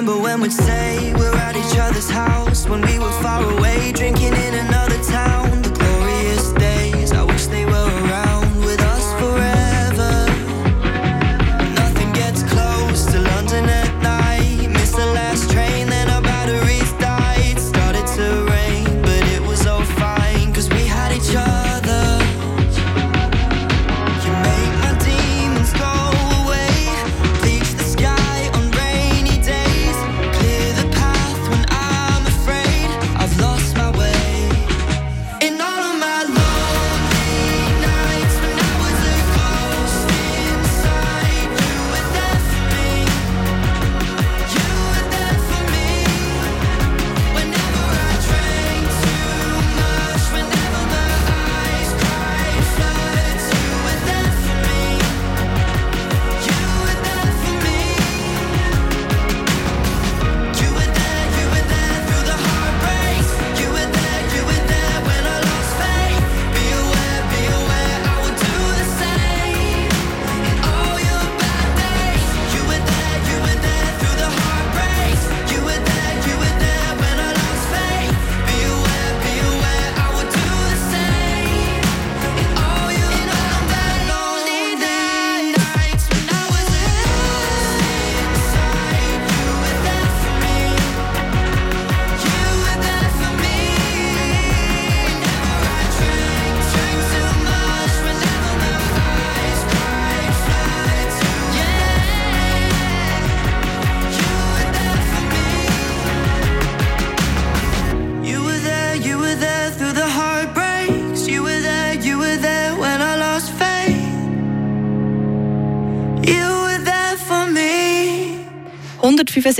Remember 0.00 0.22
when 0.22 0.40
we'd 0.40 0.50
say 0.50 1.12
we're 1.12 1.36
at 1.36 1.56
each 1.56 1.78
other's 1.78 2.08
house 2.08 2.66
when 2.66 2.80
we 2.80 2.98
were 2.98 3.12
far 3.20 3.44
away, 3.58 3.92
drinking 3.92 4.32
in 4.32 4.54
another 4.54 4.96
town. 5.04 5.69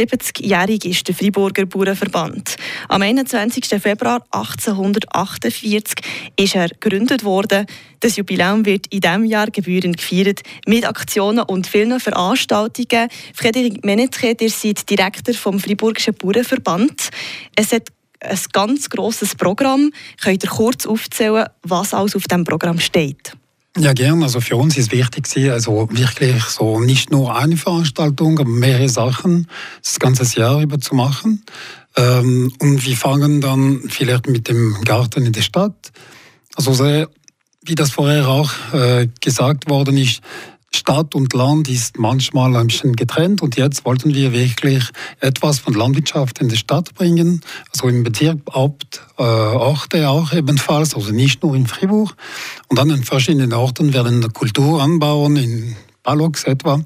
175-jährig 0.00 0.84
ist 0.84 1.08
der 1.08 1.14
Freiburger 1.14 1.66
Bauernverband. 1.66 2.56
Am 2.88 3.02
21. 3.02 3.66
Februar 3.80 4.24
1848 4.30 5.98
ist 6.36 6.54
er 6.54 6.68
gegründet 6.68 7.24
worden. 7.24 7.66
Das 8.00 8.16
Jubiläum 8.16 8.64
wird 8.64 8.86
in 8.88 9.00
diesem 9.00 9.24
Jahr 9.24 9.50
gebührend 9.50 9.98
gefeiert 9.98 10.40
mit 10.66 10.86
Aktionen 10.86 11.44
und 11.44 11.66
vielen 11.66 12.00
Veranstaltungen. 12.00 13.08
Frederik 13.34 13.84
Menetret, 13.84 14.40
ihr 14.40 14.50
seid 14.50 14.88
Direktor 14.88 15.34
vom 15.34 15.60
Freiburgischen 15.60 16.14
Bauernverband. 16.14 17.10
Es 17.54 17.72
hat 17.72 17.88
ein 18.20 18.38
ganz 18.52 18.88
grosses 18.88 19.34
Programm. 19.34 19.92
Könnt 20.22 20.44
ihr 20.44 20.50
kurz 20.50 20.86
aufzählen, 20.86 21.46
was 21.62 21.94
alles 21.94 22.16
auf 22.16 22.24
diesem 22.24 22.44
Programm 22.44 22.78
steht? 22.78 23.32
Ja, 23.78 23.92
gern. 23.92 24.22
Also 24.22 24.40
für 24.40 24.56
uns 24.56 24.76
ist 24.76 24.90
wichtig, 24.90 25.28
also 25.50 25.88
wirklich 25.92 26.42
so 26.44 26.80
nicht 26.80 27.12
nur 27.12 27.36
eine 27.36 27.56
Veranstaltung, 27.56 28.38
aber 28.40 28.50
mehrere 28.50 28.88
Sachen 28.88 29.46
das 29.82 30.00
ganze 30.00 30.24
Jahr 30.38 30.60
über 30.60 30.80
zu 30.80 30.94
machen. 30.96 31.44
Ähm, 31.96 32.52
und 32.58 32.84
wir 32.84 32.96
fangen 32.96 33.40
dann 33.40 33.82
vielleicht 33.88 34.28
mit 34.28 34.48
dem 34.48 34.80
Garten 34.84 35.24
in 35.24 35.32
der 35.32 35.42
Stadt. 35.42 35.92
Also 36.56 36.72
sehr, 36.72 37.08
wie 37.62 37.76
das 37.76 37.92
vorher 37.92 38.28
auch 38.28 38.50
äh, 38.72 39.08
gesagt 39.20 39.70
worden 39.70 39.96
ist, 39.96 40.20
Stadt 40.72 41.14
und 41.14 41.32
Land 41.34 41.68
ist 41.68 41.98
manchmal 41.98 42.56
ein 42.56 42.68
bisschen 42.68 42.94
getrennt 42.94 43.42
und 43.42 43.56
jetzt 43.56 43.84
wollten 43.84 44.14
wir 44.14 44.32
wirklich 44.32 44.84
etwas 45.20 45.58
von 45.58 45.74
Landwirtschaft 45.74 46.40
in 46.40 46.48
die 46.48 46.56
Stadt 46.56 46.94
bringen, 46.94 47.42
also 47.72 47.88
im 47.88 48.02
Bezirk 48.02 48.38
Abt, 48.46 49.02
äh, 49.18 49.22
Orte 49.22 50.08
auch 50.08 50.32
ebenfalls, 50.32 50.94
also 50.94 51.12
nicht 51.12 51.42
nur 51.42 51.54
in 51.54 51.66
Fribourg. 51.66 52.14
Und 52.68 52.78
dann 52.78 52.90
in 52.90 53.02
verschiedenen 53.02 53.52
Orten 53.52 53.92
werden 53.92 54.32
Kultur 54.32 54.80
anbauen, 54.82 55.36
in 55.36 55.76
Palox 56.02 56.44
etwa, 56.44 56.82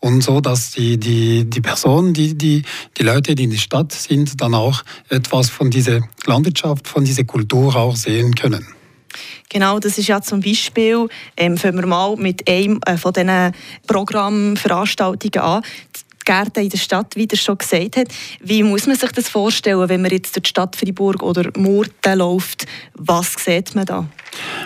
und 0.00 0.22
so, 0.22 0.40
dass 0.40 0.72
die, 0.72 0.98
die, 0.98 1.44
die 1.44 1.60
Personen, 1.60 2.14
die, 2.14 2.36
die, 2.36 2.62
die 2.96 3.02
Leute, 3.02 3.34
die 3.34 3.44
in 3.44 3.50
der 3.50 3.58
Stadt 3.58 3.92
sind, 3.92 4.40
dann 4.40 4.54
auch 4.54 4.82
etwas 5.08 5.50
von 5.50 5.70
dieser 5.70 6.00
Landwirtschaft, 6.26 6.86
von 6.86 7.04
dieser 7.04 7.24
Kultur 7.24 7.74
auch 7.74 7.96
sehen 7.96 8.34
können. 8.34 8.66
Genau, 9.48 9.78
das 9.78 9.98
ist 9.98 10.08
ja 10.08 10.20
zum 10.20 10.40
Beispiel, 10.40 11.08
ähm, 11.36 11.56
fangen 11.56 11.78
wir 11.78 11.86
mal 11.86 12.16
mit 12.16 12.48
einem 12.48 12.80
äh, 12.86 12.96
von 12.96 13.12
diesen 13.12 13.52
Programmveranstaltungen 13.86 15.40
an. 15.40 15.62
Gärten 16.24 16.60
in 16.60 16.68
der 16.68 16.76
Stadt, 16.76 17.16
wie 17.16 17.26
er 17.26 17.38
schon 17.38 17.56
gesagt 17.56 17.96
hat. 17.96 18.08
Wie 18.40 18.62
muss 18.62 18.86
man 18.86 18.96
sich 18.96 19.10
das 19.12 19.30
vorstellen, 19.30 19.88
wenn 19.88 20.02
man 20.02 20.10
jetzt 20.10 20.36
durch 20.36 20.42
die 20.42 20.50
Stadt 20.50 20.76
Freiburg 20.76 21.22
oder 21.22 21.50
Murten 21.56 22.18
läuft? 22.18 22.66
Was 22.92 23.32
sieht 23.32 23.74
man 23.74 23.86
da? 23.86 24.06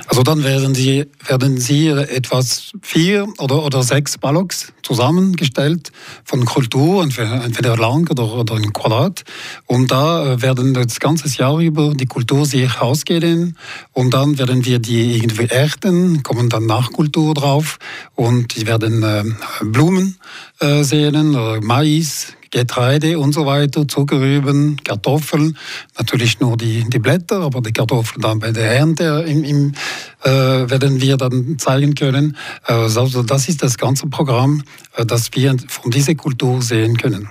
Also 0.07 0.23
dann 0.23 0.45
werden 0.45 0.75
Sie, 0.75 1.07
werden 1.26 1.59
Sie 1.59 1.88
etwas 1.88 2.73
vier 2.83 3.26
oder, 3.38 3.64
oder 3.64 3.83
sechs 3.83 4.19
Ballocks 4.19 4.73
zusammengestellt 4.83 5.93
von 6.25 6.45
Kultur, 6.45 7.02
entweder 7.05 7.76
lang 7.76 8.11
oder, 8.11 8.33
oder 8.35 8.57
in 8.57 8.73
Quadrat. 8.73 9.25
Und 9.67 9.91
da 9.91 10.35
äh, 10.35 10.43
werden 10.43 10.75
das 10.75 11.00
ganze 11.00 11.29
Jahr 11.38 11.59
über 11.61 11.95
die 11.95 12.07
Kultur 12.07 12.47
sich 12.47 12.81
ausgehen 12.81 13.57
und 13.93 14.12
dann 14.14 14.38
werden 14.38 14.64
wir 14.64 14.79
die 14.79 15.17
irgendwie 15.17 15.47
ernten, 15.47 16.23
kommen 16.23 16.49
dann 16.49 16.67
Nachkultur 16.67 17.35
drauf 17.35 17.79
und 18.14 18.57
die 18.57 18.67
werden 18.67 19.02
äh, 19.02 19.25
Blumen 19.62 20.19
äh, 20.61 20.83
sehen, 20.83 21.35
äh, 21.35 21.61
Mais, 21.61 22.35
Getreide 22.52 23.18
und 23.18 23.32
so 23.32 23.47
weiter, 23.47 23.88
Zuckerrüben, 23.88 24.76
Kartoffeln, 24.85 25.56
natürlich 25.99 26.38
nur 26.38 26.56
die, 26.56 26.85
die 26.88 26.99
Blätter, 26.99 27.40
aber 27.40 27.62
die 27.62 27.73
Kartoffeln 27.73 28.21
dann 28.21 28.38
bei 28.38 28.52
der 28.52 28.71
Ernte 28.76 29.25
im, 29.26 29.42
im, 29.42 29.73
äh, 30.23 30.30
werden 30.30 31.00
wir 31.00 31.16
dann 31.16 31.59
zeigen 31.59 31.94
können. 31.94 32.37
Äh, 32.68 32.75
also 32.75 33.23
das 33.23 33.49
ist 33.49 33.62
das 33.62 33.78
ganze 33.78 34.06
Programm, 34.06 34.62
äh, 34.97 35.04
das 35.04 35.30
wir 35.32 35.56
von 35.66 35.90
dieser 35.90 36.14
Kultur 36.14 36.62
sehen 36.62 36.97
können. 36.97 37.28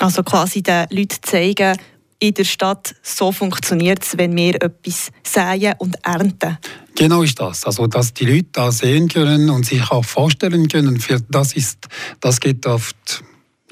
Also 0.00 0.22
quasi 0.22 0.62
den 0.62 0.86
Leuten 0.90 1.18
zeigen, 1.22 1.76
in 2.18 2.32
der 2.32 2.44
Stadt, 2.44 2.94
so 3.02 3.32
funktioniert 3.32 4.02
es, 4.02 4.16
wenn 4.16 4.34
wir 4.34 4.54
etwas 4.54 5.10
säen 5.22 5.74
und 5.78 5.96
ernten. 6.02 6.56
Genau 6.96 7.22
ist 7.22 7.38
das. 7.38 7.64
Also, 7.66 7.86
dass 7.86 8.14
die 8.14 8.24
Leute 8.24 8.48
da 8.52 8.72
sehen 8.72 9.08
können 9.08 9.50
und 9.50 9.66
sich 9.66 9.90
auch 9.90 10.04
vorstellen 10.04 10.68
können, 10.68 11.00
für 11.00 11.20
das, 11.28 11.52
ist, 11.54 11.88
das 12.20 12.40
geht 12.40 12.66
oft 12.66 13.24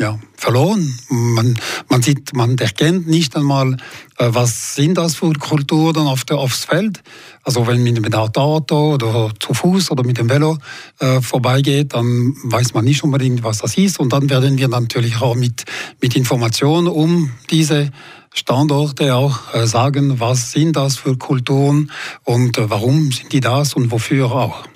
ja, 0.02 0.18
verloren. 0.36 0.98
Man, 1.08 1.58
man, 1.88 2.02
sieht, 2.02 2.34
man 2.34 2.58
erkennt 2.58 3.06
nicht 3.06 3.36
einmal, 3.36 3.76
äh, 4.18 4.28
was 4.30 4.74
sind 4.74 4.98
das 4.98 5.14
für 5.14 5.32
Kulturen 5.34 6.08
auf 6.08 6.24
der, 6.24 6.38
aufs 6.38 6.64
Feld. 6.64 7.02
Also 7.44 7.66
wenn 7.68 7.84
man 7.84 7.94
mit 7.94 8.12
dem 8.12 8.14
Auto 8.14 8.94
oder 8.94 9.30
zu 9.38 9.54
Fuß 9.54 9.92
oder 9.92 10.04
mit 10.04 10.18
dem 10.18 10.28
Velo 10.28 10.58
äh, 10.98 11.20
vorbeigeht, 11.20 11.94
dann 11.94 12.34
weiß 12.42 12.74
man 12.74 12.84
nicht 12.84 13.04
unbedingt, 13.04 13.44
was 13.44 13.58
das 13.58 13.78
ist. 13.78 14.00
Und 14.00 14.12
dann 14.12 14.28
werden 14.28 14.58
wir 14.58 14.66
natürlich 14.66 15.20
auch 15.20 15.36
mit, 15.36 15.64
mit 16.00 16.16
Informationen 16.16 16.88
um 16.88 17.30
diese 17.50 17.92
Standorte 18.34 19.14
auch 19.14 19.54
äh, 19.54 19.66
sagen, 19.68 20.18
was 20.18 20.50
sind 20.50 20.74
das 20.74 20.96
für 20.96 21.16
Kulturen 21.16 21.92
und 22.24 22.58
äh, 22.58 22.68
warum 22.68 23.12
sind 23.12 23.32
die 23.32 23.40
das 23.40 23.74
und 23.74 23.92
wofür 23.92 24.32
auch. 24.32 24.71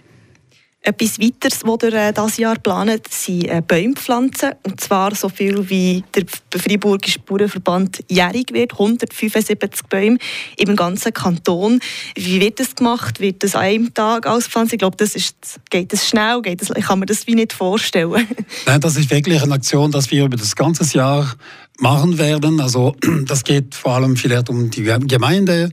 Etwas 0.87 1.19
weiteres, 1.19 1.65
was 1.65 1.83
ihr 1.83 1.95
äh, 1.95 2.13
dieses 2.13 2.37
Jahr 2.37 2.57
plant, 2.61 3.09
sind 3.11 3.49
äh, 3.49 3.61
Bäumpflanzen. 3.61 4.53
Und 4.63 4.81
zwar 4.81 5.13
so 5.17 5.29
viel 5.29 5.69
wie 5.69 6.05
der 6.15 6.23
Freiburgische 6.57 7.19
Bauernverband 7.19 8.05
jährig 8.09 8.53
wird. 8.53 8.75
175 8.75 9.89
Bäume 9.89 10.19
im 10.57 10.77
ganzen 10.77 11.13
Kanton. 11.13 11.81
Wie 12.15 12.41
wird 12.41 12.61
das 12.61 12.77
gemacht? 12.77 13.19
Wird 13.19 13.43
das 13.43 13.57
an 13.57 13.63
einem 13.63 13.95
Tag 13.95 14.29
auspflanzt? 14.29 14.75
Ich 14.75 14.79
glaube, 14.79 14.97
das 14.97 15.17
ist, 15.17 15.59
geht 15.71 15.93
das 15.93 16.09
schnell? 16.09 16.41
Geht 16.41 16.63
das, 16.63 16.71
ich 16.71 16.85
kann 16.85 17.01
mir 17.01 17.07
das 17.07 17.27
wie 17.27 17.35
nicht 17.35 17.53
vorstellen. 17.53 18.29
Nein, 18.67 18.81
das 18.81 18.97
ist 18.97 19.11
wirklich 19.11 19.43
eine 19.43 19.55
Aktion, 19.55 19.91
die 19.91 20.11
wir 20.13 20.27
über 20.27 20.37
das 20.37 20.55
ganze 20.55 20.85
Jahr 20.97 21.35
machen 21.81 22.17
werden. 22.17 22.61
Also 22.61 22.95
das 23.27 23.43
geht 23.43 23.75
vor 23.75 23.95
allem 23.97 24.17
vielleicht 24.17 24.51
um 24.51 24.71
die 24.71 24.85
Gemeinde, 24.85 25.71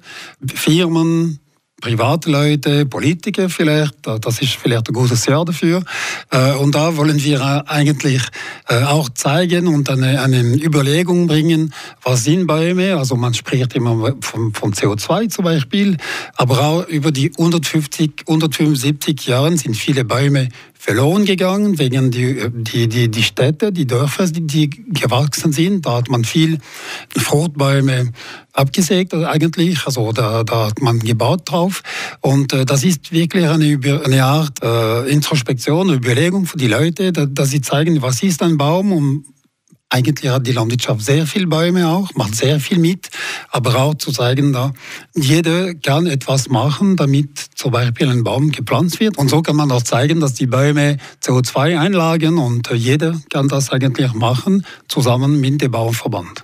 Firmen, 0.56 1.40
Privatleute, 1.84 2.86
Politiker 2.86 3.50
vielleicht, 3.50 3.96
das 4.04 4.42
ist 4.42 4.54
vielleicht 4.54 4.88
ein 4.88 4.94
gutes 4.94 5.26
Jahr 5.26 5.44
dafür. 5.44 5.84
Äh, 6.32 6.54
und 6.54 6.74
da 6.74 6.96
wollen 6.96 7.22
wir 7.22 7.70
eigentlich 7.70 8.22
äh, 8.70 8.84
auch 8.84 9.10
zeigen 9.10 9.68
und 9.68 9.90
eine, 9.90 10.22
eine 10.22 10.44
Überlegung 10.64 11.28
bringen, 11.28 11.74
was 12.02 12.24
sind 12.24 12.48
Bäume, 12.48 12.96
also 12.96 13.18
man 13.18 13.34
spricht 13.34 13.76
immer 13.76 14.16
von, 14.22 14.54
von 14.54 14.74
CO2 14.74 15.28
zum 15.28 15.44
Beispiel, 15.44 15.98
aber 16.38 16.62
auch 16.62 16.88
über 16.88 17.12
die 17.12 17.32
150, 17.38 18.24
175 18.30 19.26
Jahren 19.26 19.58
sind 19.58 19.76
viele 19.76 20.06
Bäume 20.06 20.48
verloren 20.84 21.24
gegangen 21.24 21.80
wegen 21.80 22.12
die, 22.12 22.50
die, 22.52 22.90
die, 22.90 23.10
die 23.10 23.24
Städte, 23.24 23.72
die 23.72 23.88
Dörfer, 23.88 24.28
die, 24.28 24.46
die 24.46 24.70
gewachsen 24.70 25.54
sind. 25.54 25.86
Da 25.86 25.96
hat 25.96 26.10
man 26.10 26.26
viel 26.26 26.58
Fruchtbäume 27.16 28.12
abgesägt 28.52 29.14
eigentlich, 29.14 29.86
also 29.86 30.12
da, 30.12 30.44
da 30.44 30.68
hat 30.68 30.82
man 30.82 31.00
gebaut 31.00 31.44
drauf. 31.46 31.84
Und 32.20 32.52
äh, 32.52 32.66
das 32.66 32.84
ist 32.84 33.14
wirklich 33.14 33.48
eine, 33.48 33.80
eine 34.04 34.26
Art 34.26 34.62
äh, 34.62 35.10
Introspektion, 35.10 35.90
Überlegung 35.90 36.48
für 36.48 36.58
die 36.58 36.68
Leute, 36.68 37.14
dass, 37.14 37.30
dass 37.32 37.50
sie 37.52 37.62
zeigen, 37.62 38.02
was 38.02 38.22
ist 38.22 38.44
ein 38.44 38.58
Baum 38.58 38.92
und 38.92 39.24
eigentlich 39.94 40.32
hat 40.32 40.48
die 40.48 40.54
Landwirtschaft 40.54 41.02
sehr 41.02 41.28
viele 41.28 41.46
Bäume 41.46 41.88
auch, 41.88 42.10
macht 42.16 42.36
sehr 42.36 42.60
viel 42.60 42.80
mit, 42.80 43.10
aber 43.52 43.76
auch 43.76 43.94
zu 43.94 44.12
zeigen, 44.12 44.52
da 44.52 44.74
jeder 45.14 45.76
kann 45.76 46.08
etwas 46.08 46.50
machen, 46.50 46.96
damit 46.96 47.30
zum 47.56 47.72
Beispiel 47.72 48.10
ein 48.10 48.24
Baum 48.24 48.52
gepflanzt 48.52 49.00
wird. 49.00 49.20
Und 49.20 49.30
so 49.30 49.44
kann 49.44 49.56
man 49.56 49.72
auch 49.72 49.84
zeigen, 49.84 50.20
dass 50.20 50.34
die 50.34 50.48
Bäume 50.48 50.98
CO2 51.24 51.80
einlagen 51.80 52.40
und 52.40 52.70
jeder 52.74 53.22
kann 53.30 53.48
das 53.48 53.70
eigentlich 53.70 54.14
machen, 54.14 54.66
zusammen 54.88 55.40
mit 55.40 55.62
dem 55.62 55.72
Bauernverband. 55.72 56.44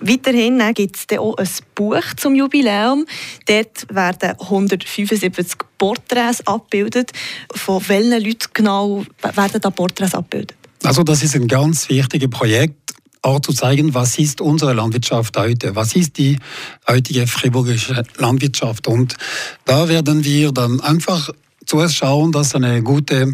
Weiterhin 0.00 0.60
gibt 0.74 0.96
es 0.96 1.18
auch 1.18 1.38
ein 1.38 1.48
Buch 1.74 2.04
zum 2.18 2.34
Jubiläum. 2.34 3.06
Dort 3.46 3.86
werden 3.88 4.32
175 4.38 5.56
Porträts 5.78 6.46
abgebildet. 6.46 7.12
Von 7.54 7.82
welchen 7.88 8.22
Leuten 8.22 8.48
genau 8.52 9.06
werden 9.22 9.60
da 9.62 9.70
Porträts 9.70 10.14
abgebildet? 10.14 10.58
Also 10.84 11.02
das 11.02 11.22
ist 11.22 11.34
ein 11.34 11.48
ganz 11.48 11.88
wichtiges 11.88 12.28
Projekt, 12.28 12.92
auch 13.22 13.40
zu 13.40 13.54
zeigen, 13.54 13.94
was 13.94 14.18
ist 14.18 14.42
unsere 14.42 14.74
Landwirtschaft 14.74 15.34
heute, 15.38 15.74
was 15.74 15.96
ist 15.96 16.18
die 16.18 16.38
heutige 16.86 17.26
friburgische 17.26 18.02
Landwirtschaft. 18.18 18.86
Und 18.86 19.16
da 19.64 19.88
werden 19.88 20.24
wir 20.24 20.52
dann 20.52 20.80
einfach 20.80 21.30
zuerst 21.64 21.96
schauen, 21.96 22.32
dass 22.32 22.54
eine 22.54 22.82
gute 22.82 23.32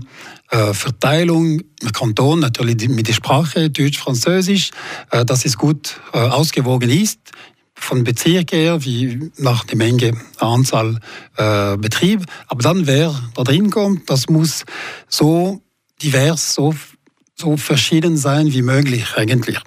äh, 0.50 0.72
Verteilung 0.74 1.60
im 1.82 1.92
Kanton, 1.92 2.38
natürlich 2.38 2.88
mit 2.88 3.08
der 3.08 3.14
Sprache 3.14 3.68
Deutsch, 3.68 3.98
Französisch, 3.98 4.70
äh, 5.10 5.24
dass 5.24 5.44
es 5.44 5.58
gut 5.58 6.00
äh, 6.12 6.18
ausgewogen 6.18 6.88
ist 6.88 7.18
von 7.74 8.04
Bezirk 8.04 8.52
her, 8.52 8.84
wie 8.84 9.32
nach 9.38 9.64
der 9.64 9.76
Menge, 9.76 10.12
Anzahl 10.38 11.00
äh, 11.36 11.76
Betrieb. 11.78 12.26
Aber 12.46 12.62
dann, 12.62 12.86
wer 12.86 13.12
da 13.34 13.42
drin 13.42 13.70
kommt, 13.70 14.08
das 14.08 14.28
muss 14.28 14.64
so 15.08 15.60
divers, 16.00 16.54
so 16.54 16.76
so 17.40 17.56
verschieden 17.56 18.16
sein 18.16 18.52
wie 18.52 18.62
möglich 18.62 19.04
eigentlich. 19.16 19.58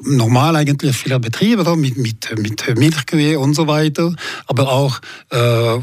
Normal 0.00 0.56
eigentlich 0.56 0.96
viele 0.96 1.20
Betriebe 1.20 1.64
da, 1.64 1.76
mit, 1.76 1.96
mit, 1.96 2.36
mit 2.38 2.76
Milchkühe 2.76 3.38
und 3.38 3.54
so 3.54 3.66
weiter, 3.66 4.14
aber 4.46 4.70
auch 4.70 5.00
äh, 5.30 5.78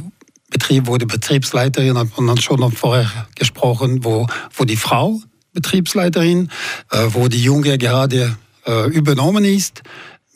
Betriebe, 0.49 0.87
wo 0.87 0.97
die 0.97 1.05
Betriebsleiterin, 1.05 1.97
hat 1.97 2.19
man 2.19 2.37
schon 2.37 2.59
noch 2.59 2.73
vorher 2.73 3.27
gesprochen, 3.35 4.03
wo, 4.03 4.27
wo 4.55 4.63
die 4.63 4.77
Frau 4.77 5.21
Betriebsleiterin, 5.53 6.49
äh, 6.91 7.07
wo 7.09 7.27
die 7.27 7.43
Junge 7.43 7.77
gerade 7.77 8.37
äh, 8.65 8.89
übernommen 8.89 9.45
ist, 9.45 9.83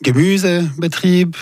Gemüsebetrieb, 0.02 1.36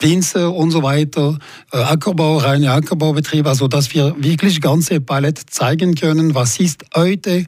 Winzer 0.00 0.54
und 0.54 0.70
so 0.70 0.82
weiter, 0.82 1.38
äh, 1.72 1.78
Ackerbau, 1.78 2.38
reine 2.38 2.70
Ackerbaubetrieb, 2.70 3.46
also 3.46 3.66
dass 3.66 3.92
wir 3.94 4.14
wirklich 4.18 4.60
ganze 4.60 5.00
Palette 5.00 5.46
zeigen 5.46 5.94
können, 5.94 6.34
was 6.34 6.60
ist 6.60 6.84
heute, 6.94 7.46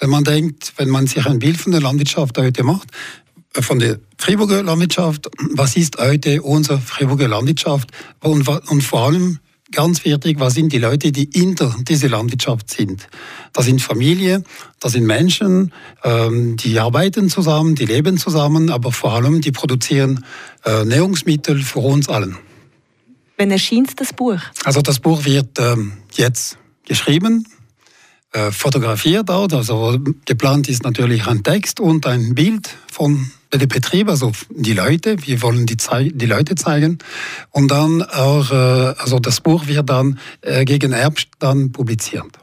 wenn 0.00 0.10
man 0.10 0.24
denkt, 0.24 0.72
wenn 0.76 0.88
man 0.88 1.06
sich 1.06 1.24
ein 1.26 1.38
Bild 1.38 1.56
von 1.56 1.72
der 1.72 1.80
Landwirtschaft 1.80 2.36
heute 2.38 2.64
macht, 2.64 2.88
äh, 3.54 3.62
von 3.62 3.78
der 3.78 4.00
Friburger 4.18 4.62
Landwirtschaft, 4.62 5.28
was 5.54 5.76
ist 5.76 5.98
heute 5.98 6.42
unsere 6.42 6.78
Friburger 6.78 7.28
Landwirtschaft? 7.28 7.90
Und, 8.20 8.48
und 8.48 8.82
vor 8.82 9.06
allem 9.06 9.38
ganz 9.72 10.04
wichtig, 10.04 10.38
was 10.38 10.54
sind 10.54 10.72
die 10.72 10.78
Leute, 10.78 11.12
die 11.12 11.28
hinter 11.32 11.74
dieser 11.80 12.08
Landwirtschaft 12.08 12.70
sind. 12.70 13.08
Das 13.52 13.64
sind 13.64 13.82
Familien, 13.82 14.44
das 14.80 14.92
sind 14.92 15.04
Menschen, 15.04 15.72
ähm, 16.04 16.56
die 16.56 16.78
arbeiten 16.78 17.28
zusammen, 17.28 17.74
die 17.74 17.86
leben 17.86 18.18
zusammen, 18.18 18.70
aber 18.70 18.92
vor 18.92 19.12
allem 19.12 19.40
die 19.40 19.52
produzieren 19.52 20.24
äh, 20.64 20.84
Nahrungsmittel 20.84 21.62
für 21.62 21.80
uns 21.80 22.08
allen. 22.08 22.36
Wann 23.36 23.50
erscheint 23.50 24.00
das 24.00 24.12
Buch? 24.12 24.38
Also 24.64 24.82
das 24.82 25.00
Buch 25.00 25.24
wird 25.24 25.58
ähm, 25.58 25.94
jetzt 26.14 26.58
geschrieben, 26.86 27.46
äh, 28.32 28.50
fotografiert 28.50 29.30
auch. 29.30 29.50
Also 29.52 29.98
geplant 30.24 30.68
ist 30.68 30.84
natürlich 30.84 31.26
ein 31.26 31.42
Text 31.42 31.80
und 31.80 32.06
ein 32.06 32.34
Bild 32.34 32.70
von 32.90 33.30
der 33.52 33.66
Betrieb, 33.66 34.08
also 34.08 34.32
die 34.50 34.72
Leute, 34.72 35.16
wir 35.26 35.42
wollen 35.42 35.66
die, 35.66 35.76
die 35.76 36.26
Leute 36.26 36.54
zeigen. 36.54 36.98
Und 37.50 37.70
dann 37.70 38.02
auch, 38.02 38.50
äh, 38.50 38.94
also 38.98 39.18
das 39.18 39.40
Buch 39.40 39.66
wird 39.66 39.88
dann 39.88 40.18
äh, 40.40 40.64
gegen 40.64 40.92
Herbst 40.92 41.28
dann 41.38 41.72
publiziert. 41.72 42.38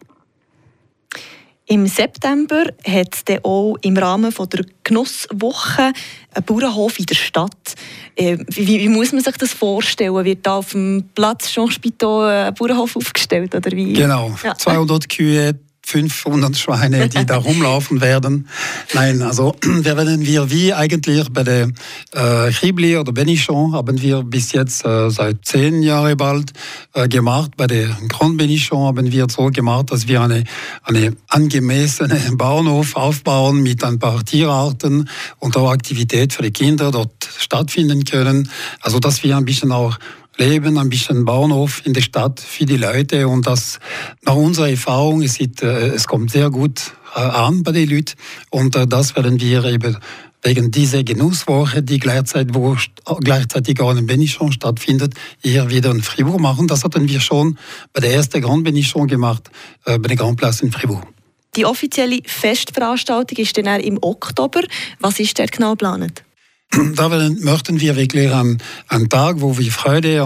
Im 1.72 1.86
September 1.86 2.64
hat 2.84 3.16
es 3.28 3.36
auch 3.44 3.76
im 3.82 3.96
Rahmen 3.96 4.32
von 4.32 4.50
der 4.50 4.66
Genusswoche 4.84 5.94
einen 6.34 6.46
Bauernhof 6.46 6.98
in 6.98 7.06
der 7.06 7.14
Stadt. 7.14 7.76
Äh, 8.16 8.40
wie, 8.48 8.80
wie, 8.80 8.90
muss 8.90 9.12
man 9.12 9.22
sich 9.22 9.38
das 9.38 9.54
vorstellen? 9.54 10.26
Wird 10.26 10.48
da 10.48 10.58
auf 10.58 10.72
dem 10.72 11.10
Platz 11.14 11.52
Jean 11.52 11.70
Spitot 11.70 12.24
ein 12.24 12.56
Bauernhof 12.56 12.96
aufgestellt? 12.96 13.54
Oder 13.54 13.72
wie? 13.72 13.94
Genau, 13.94 14.36
ja. 14.44 14.56
200 14.56 15.10
Kühe, 15.10 15.60
500 15.90 16.56
Schweine, 16.56 17.10
die 17.10 17.26
da 17.26 17.38
rumlaufen 17.38 18.00
werden. 18.00 18.48
Nein, 18.94 19.24
also 19.24 19.56
werden 19.66 20.24
wir 20.24 20.52
wie 20.52 20.72
eigentlich 20.72 21.30
bei 21.30 21.42
der 21.44 21.72
äh, 22.14 22.96
oder 22.98 23.12
Benichon 23.12 23.74
haben 23.74 24.00
wir 24.00 24.22
bis 24.22 24.52
jetzt 24.52 24.86
äh, 24.86 25.10
seit 25.10 25.44
zehn 25.46 25.82
Jahren 25.82 26.16
bald 26.16 26.54
äh, 26.94 27.08
gemacht. 27.08 27.58
Bei 27.58 27.66
der 27.66 27.98
Grand 28.08 28.38
Benichon 28.38 28.86
haben 28.86 29.12
wir 29.12 29.26
so 29.32 29.48
gemacht, 29.48 29.92
dass 29.92 30.08
wir 30.08 30.22
eine, 30.22 30.44
eine 30.84 31.16
angemessene 31.28 32.20
Bauernhof 32.34 32.96
aufbauen 32.96 33.64
mit 33.64 33.84
ein 33.84 33.98
paar 33.98 34.24
Tierarten 34.24 35.10
und 35.40 35.58
auch 35.58 35.72
Aktivität 35.72 36.34
für 36.34 36.44
die 36.44 36.52
Kinder 36.52 36.92
dort 36.92 37.28
stattfinden 37.36 38.04
können. 38.04 38.52
Also 38.82 39.00
dass 39.00 39.24
wir 39.24 39.36
ein 39.36 39.46
bisschen 39.46 39.72
auch 39.72 39.98
Leben, 40.40 40.78
ein 40.78 40.90
bisschen 40.90 41.26
Bauernhof 41.26 41.86
in 41.86 41.94
der 41.94 42.02
Stadt 42.02 42.40
für 42.40 42.66
die 42.66 42.78
Leute 42.78 43.28
und 43.28 43.46
das 43.46 43.80
nach 44.24 44.36
unserer 44.36 44.70
Erfahrung, 44.70 45.22
es, 45.22 45.34
sieht, 45.34 45.62
äh, 45.62 45.88
es 45.90 46.08
kommt 46.08 46.32
sehr 46.32 46.50
gut 46.50 46.94
äh, 47.16 47.20
an 47.20 47.64
bei 47.64 47.74
den 47.74 47.90
Leuten 47.90 48.14
und 48.50 48.76
äh, 48.76 48.88
das 48.88 49.16
werden 49.16 49.40
wir 49.40 49.66
eben 49.66 49.98
wegen 50.42 50.72
dieser 50.72 51.04
Genusswoche, 51.04 51.84
die 51.84 52.00
gleichzeitig, 52.00 52.56
wo 52.56 52.78
gleichzeitig 53.20 53.82
auch 53.82 53.92
in 53.92 54.08
Benichon 54.08 54.54
stattfindet, 54.54 55.14
hier 55.42 55.70
wieder 55.70 55.92
in 55.92 56.02
Fribourg 56.02 56.40
machen. 56.40 56.68
Das 56.68 56.86
hatten 56.86 57.10
wir 57.10 57.20
schon 57.20 57.58
bei 57.92 58.00
der 58.00 58.14
ersten 58.14 58.42
Grand 58.42 58.64
Benichon 58.64 59.08
gemacht, 59.08 59.52
bei 59.84 59.98
der 59.98 60.16
Grand 60.16 60.38
Place 60.38 60.62
in 60.62 60.72
Fribourg. 60.72 61.06
Die 61.58 61.66
offizielle 61.66 62.22
Festveranstaltung 62.26 63.38
ist 63.38 63.58
dann 63.58 63.82
im 63.82 63.98
Oktober. 64.02 64.62
Was 65.02 65.20
ist 65.20 65.38
dort 65.38 65.52
genau 65.52 65.72
geplant? 65.72 66.24
da 66.96 67.10
möchten 67.10 67.80
wir 67.80 67.96
wirklich 67.96 68.32
einen, 68.32 68.60
einen 68.88 69.10
Tag, 69.10 69.42
wo 69.42 69.58
wir 69.58 69.72
Freude 69.72 70.26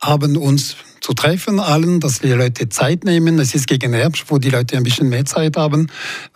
haben, 0.00 0.36
uns 0.36 0.76
zu 1.00 1.12
treffen, 1.12 1.60
allen, 1.60 2.00
dass 2.00 2.20
die 2.20 2.32
Leute 2.32 2.70
Zeit 2.70 3.04
nehmen. 3.04 3.38
Es 3.38 3.54
ist 3.54 3.66
gegen 3.66 3.92
Herbst, 3.92 4.24
wo 4.28 4.38
die 4.38 4.48
Leute 4.48 4.78
ein 4.78 4.84
bisschen 4.84 5.10
mehr 5.10 5.26
Zeit 5.26 5.56
haben, 5.58 5.88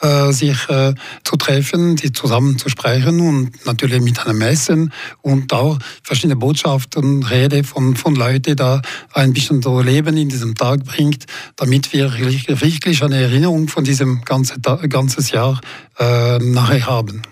äh, 0.03 0.31
sich 0.31 0.68
äh, 0.68 0.92
zu 1.24 1.37
treffen, 1.37 1.96
die 1.96 2.12
zusammen 2.12 2.59
zu 2.59 2.68
sprechen 2.68 3.18
und 3.20 3.64
natürlich 3.64 4.03
mit 4.03 4.27
einem 4.27 4.42
Essen 4.42 4.92
und 5.22 5.55
auch 5.55 5.79
verschiedene 6.03 6.37
Botschaften, 6.37 7.22
Rede 7.22 7.64
von, 7.64 7.96
von 7.96 8.14
Leuten 8.14 8.57
da 8.57 8.83
ein 9.14 9.33
bisschen 9.33 9.62
so 9.62 9.81
Leben 9.81 10.18
in 10.18 10.29
diesem 10.29 10.55
Tag 10.55 10.85
bringt, 10.85 11.24
damit 11.57 11.92
wir 11.94 12.12
wirklich 12.18 13.03
eine 13.03 13.22
Erinnerung 13.22 13.68
von 13.68 13.85
diesem 13.85 14.20
ganzen 14.22 14.61
ganzes 14.61 15.31
Jahr 15.31 15.61
äh, 15.98 16.38
nachher 16.38 16.87
haben. 16.87 17.22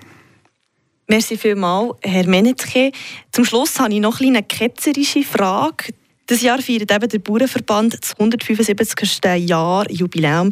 Merci 1.09 1.37
vielmals, 1.37 1.95
Herr 2.03 2.27
Menetke. 2.27 2.90
Zum 3.31 3.45
Schluss 3.45 3.79
habe 3.79 3.95
ich 3.95 4.01
noch 4.01 4.21
eine 4.21 4.42
ketzerische 4.42 5.23
Frage. 5.23 5.95
Das 6.27 6.42
Jahr 6.42 6.61
feiert 6.61 6.90
eben 6.90 7.09
der 7.09 7.19
Bauernverband 7.21 7.97
das 8.03 8.14
175. 8.19 9.25
Jahr 9.49 9.88
Jubiläum. 9.88 10.51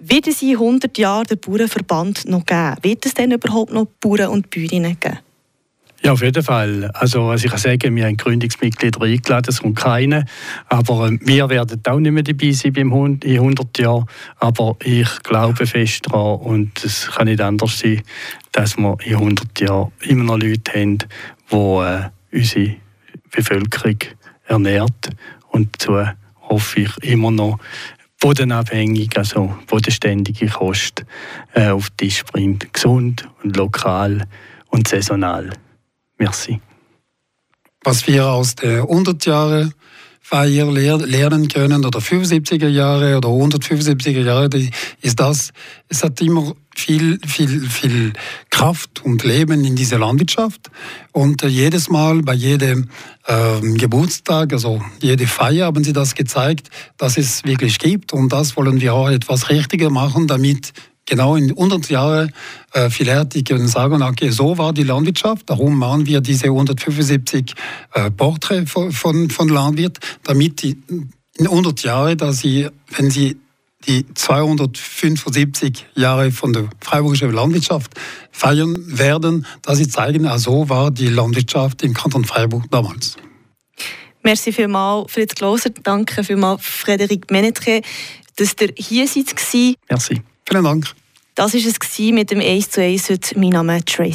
Wird 0.00 0.26
es 0.26 0.42
in 0.42 0.54
100 0.54 0.98
Jahren 0.98 1.26
den 1.26 1.38
Bauernverband 1.38 2.28
noch 2.28 2.44
geben? 2.44 2.76
Wird 2.82 3.06
es 3.06 3.14
denn 3.14 3.30
überhaupt 3.30 3.72
noch 3.72 3.86
Bauern 4.00 4.30
und 4.30 4.50
Bäuerinnen 4.50 4.98
geben? 4.98 5.20
Ja, 6.02 6.12
auf 6.12 6.22
jeden 6.22 6.42
Fall. 6.42 6.90
Also, 6.92 7.28
was 7.28 7.42
ich 7.42 7.50
kann 7.50 7.58
sagen, 7.58 7.96
wir 7.96 8.04
haben 8.04 8.16
Gründungsmitglieder 8.16 9.00
eingeladen, 9.00 9.46
es 9.48 9.62
kommt 9.62 9.76
keine. 9.76 10.24
Aber 10.68 11.08
äh, 11.08 11.18
wir 11.20 11.48
werden 11.48 11.80
auch 11.86 11.98
nicht 11.98 12.12
mehr 12.12 12.22
dabei 12.22 12.52
sein 12.52 12.72
beim 12.74 12.92
Hund 12.92 13.24
in 13.24 13.36
100 13.36 13.78
Jahren. 13.78 14.06
Aber 14.38 14.76
ich 14.84 15.08
glaube 15.22 15.66
fest 15.66 16.06
daran 16.06 16.40
und 16.40 16.84
es 16.84 17.10
kann 17.10 17.26
nicht 17.26 17.40
anders 17.40 17.78
sein, 17.78 18.02
dass 18.52 18.76
wir 18.76 18.96
in 19.04 19.14
100 19.14 19.60
Jahren 19.60 19.92
immer 20.02 20.24
noch 20.24 20.38
Leute 20.38 20.72
haben, 20.72 20.98
die 21.50 21.54
äh, 21.54 22.10
unsere 22.32 22.76
Bevölkerung 23.34 23.98
ernährt. 24.46 25.10
Und 25.48 25.74
dazu 25.74 26.06
hoffe 26.42 26.80
ich 26.80 26.96
immer 26.98 27.30
noch 27.30 27.58
bodenabhängig, 28.20 29.16
also 29.16 29.56
bodenständige 29.66 30.46
Kost 30.48 31.04
äh, 31.54 31.68
auf 31.68 31.90
den 31.90 31.96
Tisch 31.96 32.24
bringt. 32.24 32.72
Gesund 32.72 33.28
und 33.42 33.56
lokal 33.56 34.26
und 34.68 34.88
saisonal. 34.88 35.50
Merci. 36.18 36.60
Was 37.84 38.06
wir 38.06 38.26
aus 38.26 38.54
der 38.56 38.82
100 38.82 39.26
Jahre 39.26 39.70
Feier 40.28 40.66
lernen 40.72 41.46
können 41.46 41.84
oder 41.84 42.00
75er 42.00 42.66
Jahre 42.66 43.16
oder 43.16 43.28
175er 43.28 44.24
Jahre, 44.24 44.50
ist 45.00 45.20
das, 45.20 45.52
es 45.88 46.02
hat 46.02 46.20
immer 46.20 46.56
viel, 46.74 47.20
viel, 47.24 47.60
viel 47.60 48.12
Kraft 48.50 49.04
und 49.04 49.22
Leben 49.22 49.64
in 49.64 49.76
dieser 49.76 50.00
Landwirtschaft. 50.00 50.68
Und 51.12 51.44
äh, 51.44 51.46
jedes 51.46 51.88
Mal 51.90 52.22
bei 52.22 52.34
jedem 52.34 52.88
äh, 53.28 53.60
Geburtstag, 53.78 54.52
also 54.52 54.82
jede 55.00 55.28
Feier 55.28 55.66
haben 55.66 55.84
sie 55.84 55.92
das 55.92 56.16
gezeigt, 56.16 56.70
dass 56.98 57.18
es 57.18 57.44
wirklich 57.44 57.78
gibt. 57.78 58.12
Und 58.12 58.32
das 58.32 58.56
wollen 58.56 58.80
wir 58.80 58.94
auch 58.94 59.08
etwas 59.08 59.48
richtiger 59.48 59.90
machen, 59.90 60.26
damit 60.26 60.72
genau 61.06 61.36
in 61.36 61.50
100 61.50 61.88
Jahren 61.88 62.32
äh, 62.72 62.90
vielleicht 62.90 63.34
die 63.34 63.44
können 63.44 63.68
sagen, 63.68 64.02
okay, 64.02 64.30
so 64.30 64.58
war 64.58 64.72
die 64.72 64.82
Landwirtschaft, 64.82 65.48
darum 65.48 65.78
machen 65.78 66.06
wir 66.06 66.20
diese 66.20 66.46
175 66.46 67.54
äh, 67.94 68.10
Porträts 68.10 68.70
von, 68.70 68.92
von, 68.92 69.30
von 69.30 69.48
Landwirt, 69.48 69.98
damit 70.24 70.62
die 70.62 70.76
in 71.38 71.46
100 71.46 71.82
Jahren, 71.82 72.18
dass 72.18 72.40
sie, 72.40 72.68
wenn 72.96 73.10
sie 73.10 73.38
die 73.86 74.04
275 74.14 75.86
Jahre 75.94 76.32
von 76.32 76.52
der 76.52 76.68
freiburgischen 76.80 77.32
Landwirtschaft 77.32 77.92
feiern 78.32 78.74
werden, 78.98 79.46
dass 79.62 79.78
sie 79.78 79.88
zeigen, 79.88 80.26
ah, 80.26 80.38
so 80.38 80.68
war 80.68 80.90
die 80.90 81.08
Landwirtschaft 81.08 81.82
im 81.82 81.94
Kanton 81.94 82.24
Freiburg 82.24 82.64
damals. 82.70 83.16
Merci 84.22 84.52
vielmals, 84.52 85.12
Fritz 85.12 85.34
Gloser. 85.36 85.70
Danke 85.70 86.24
vielmals, 86.24 86.62
Frederik 86.64 87.30
Menetre, 87.30 87.80
dass 88.36 88.56
ihr 88.60 88.72
hier 88.76 89.06
seid. 89.06 89.34
Merci. 89.88 90.20
Vielen 90.48 90.64
Dank. 90.64 90.86
Das 91.34 91.52
war 91.52 91.60
es 91.60 91.98
mit 92.12 92.30
dem 92.30 92.40
1 92.40 92.70
zu 92.70 92.80
1 92.80 93.10
heute. 93.10 93.38
Mein 93.38 93.50
Name 93.50 93.76
ist 93.76 93.88
Tracy 93.88 94.14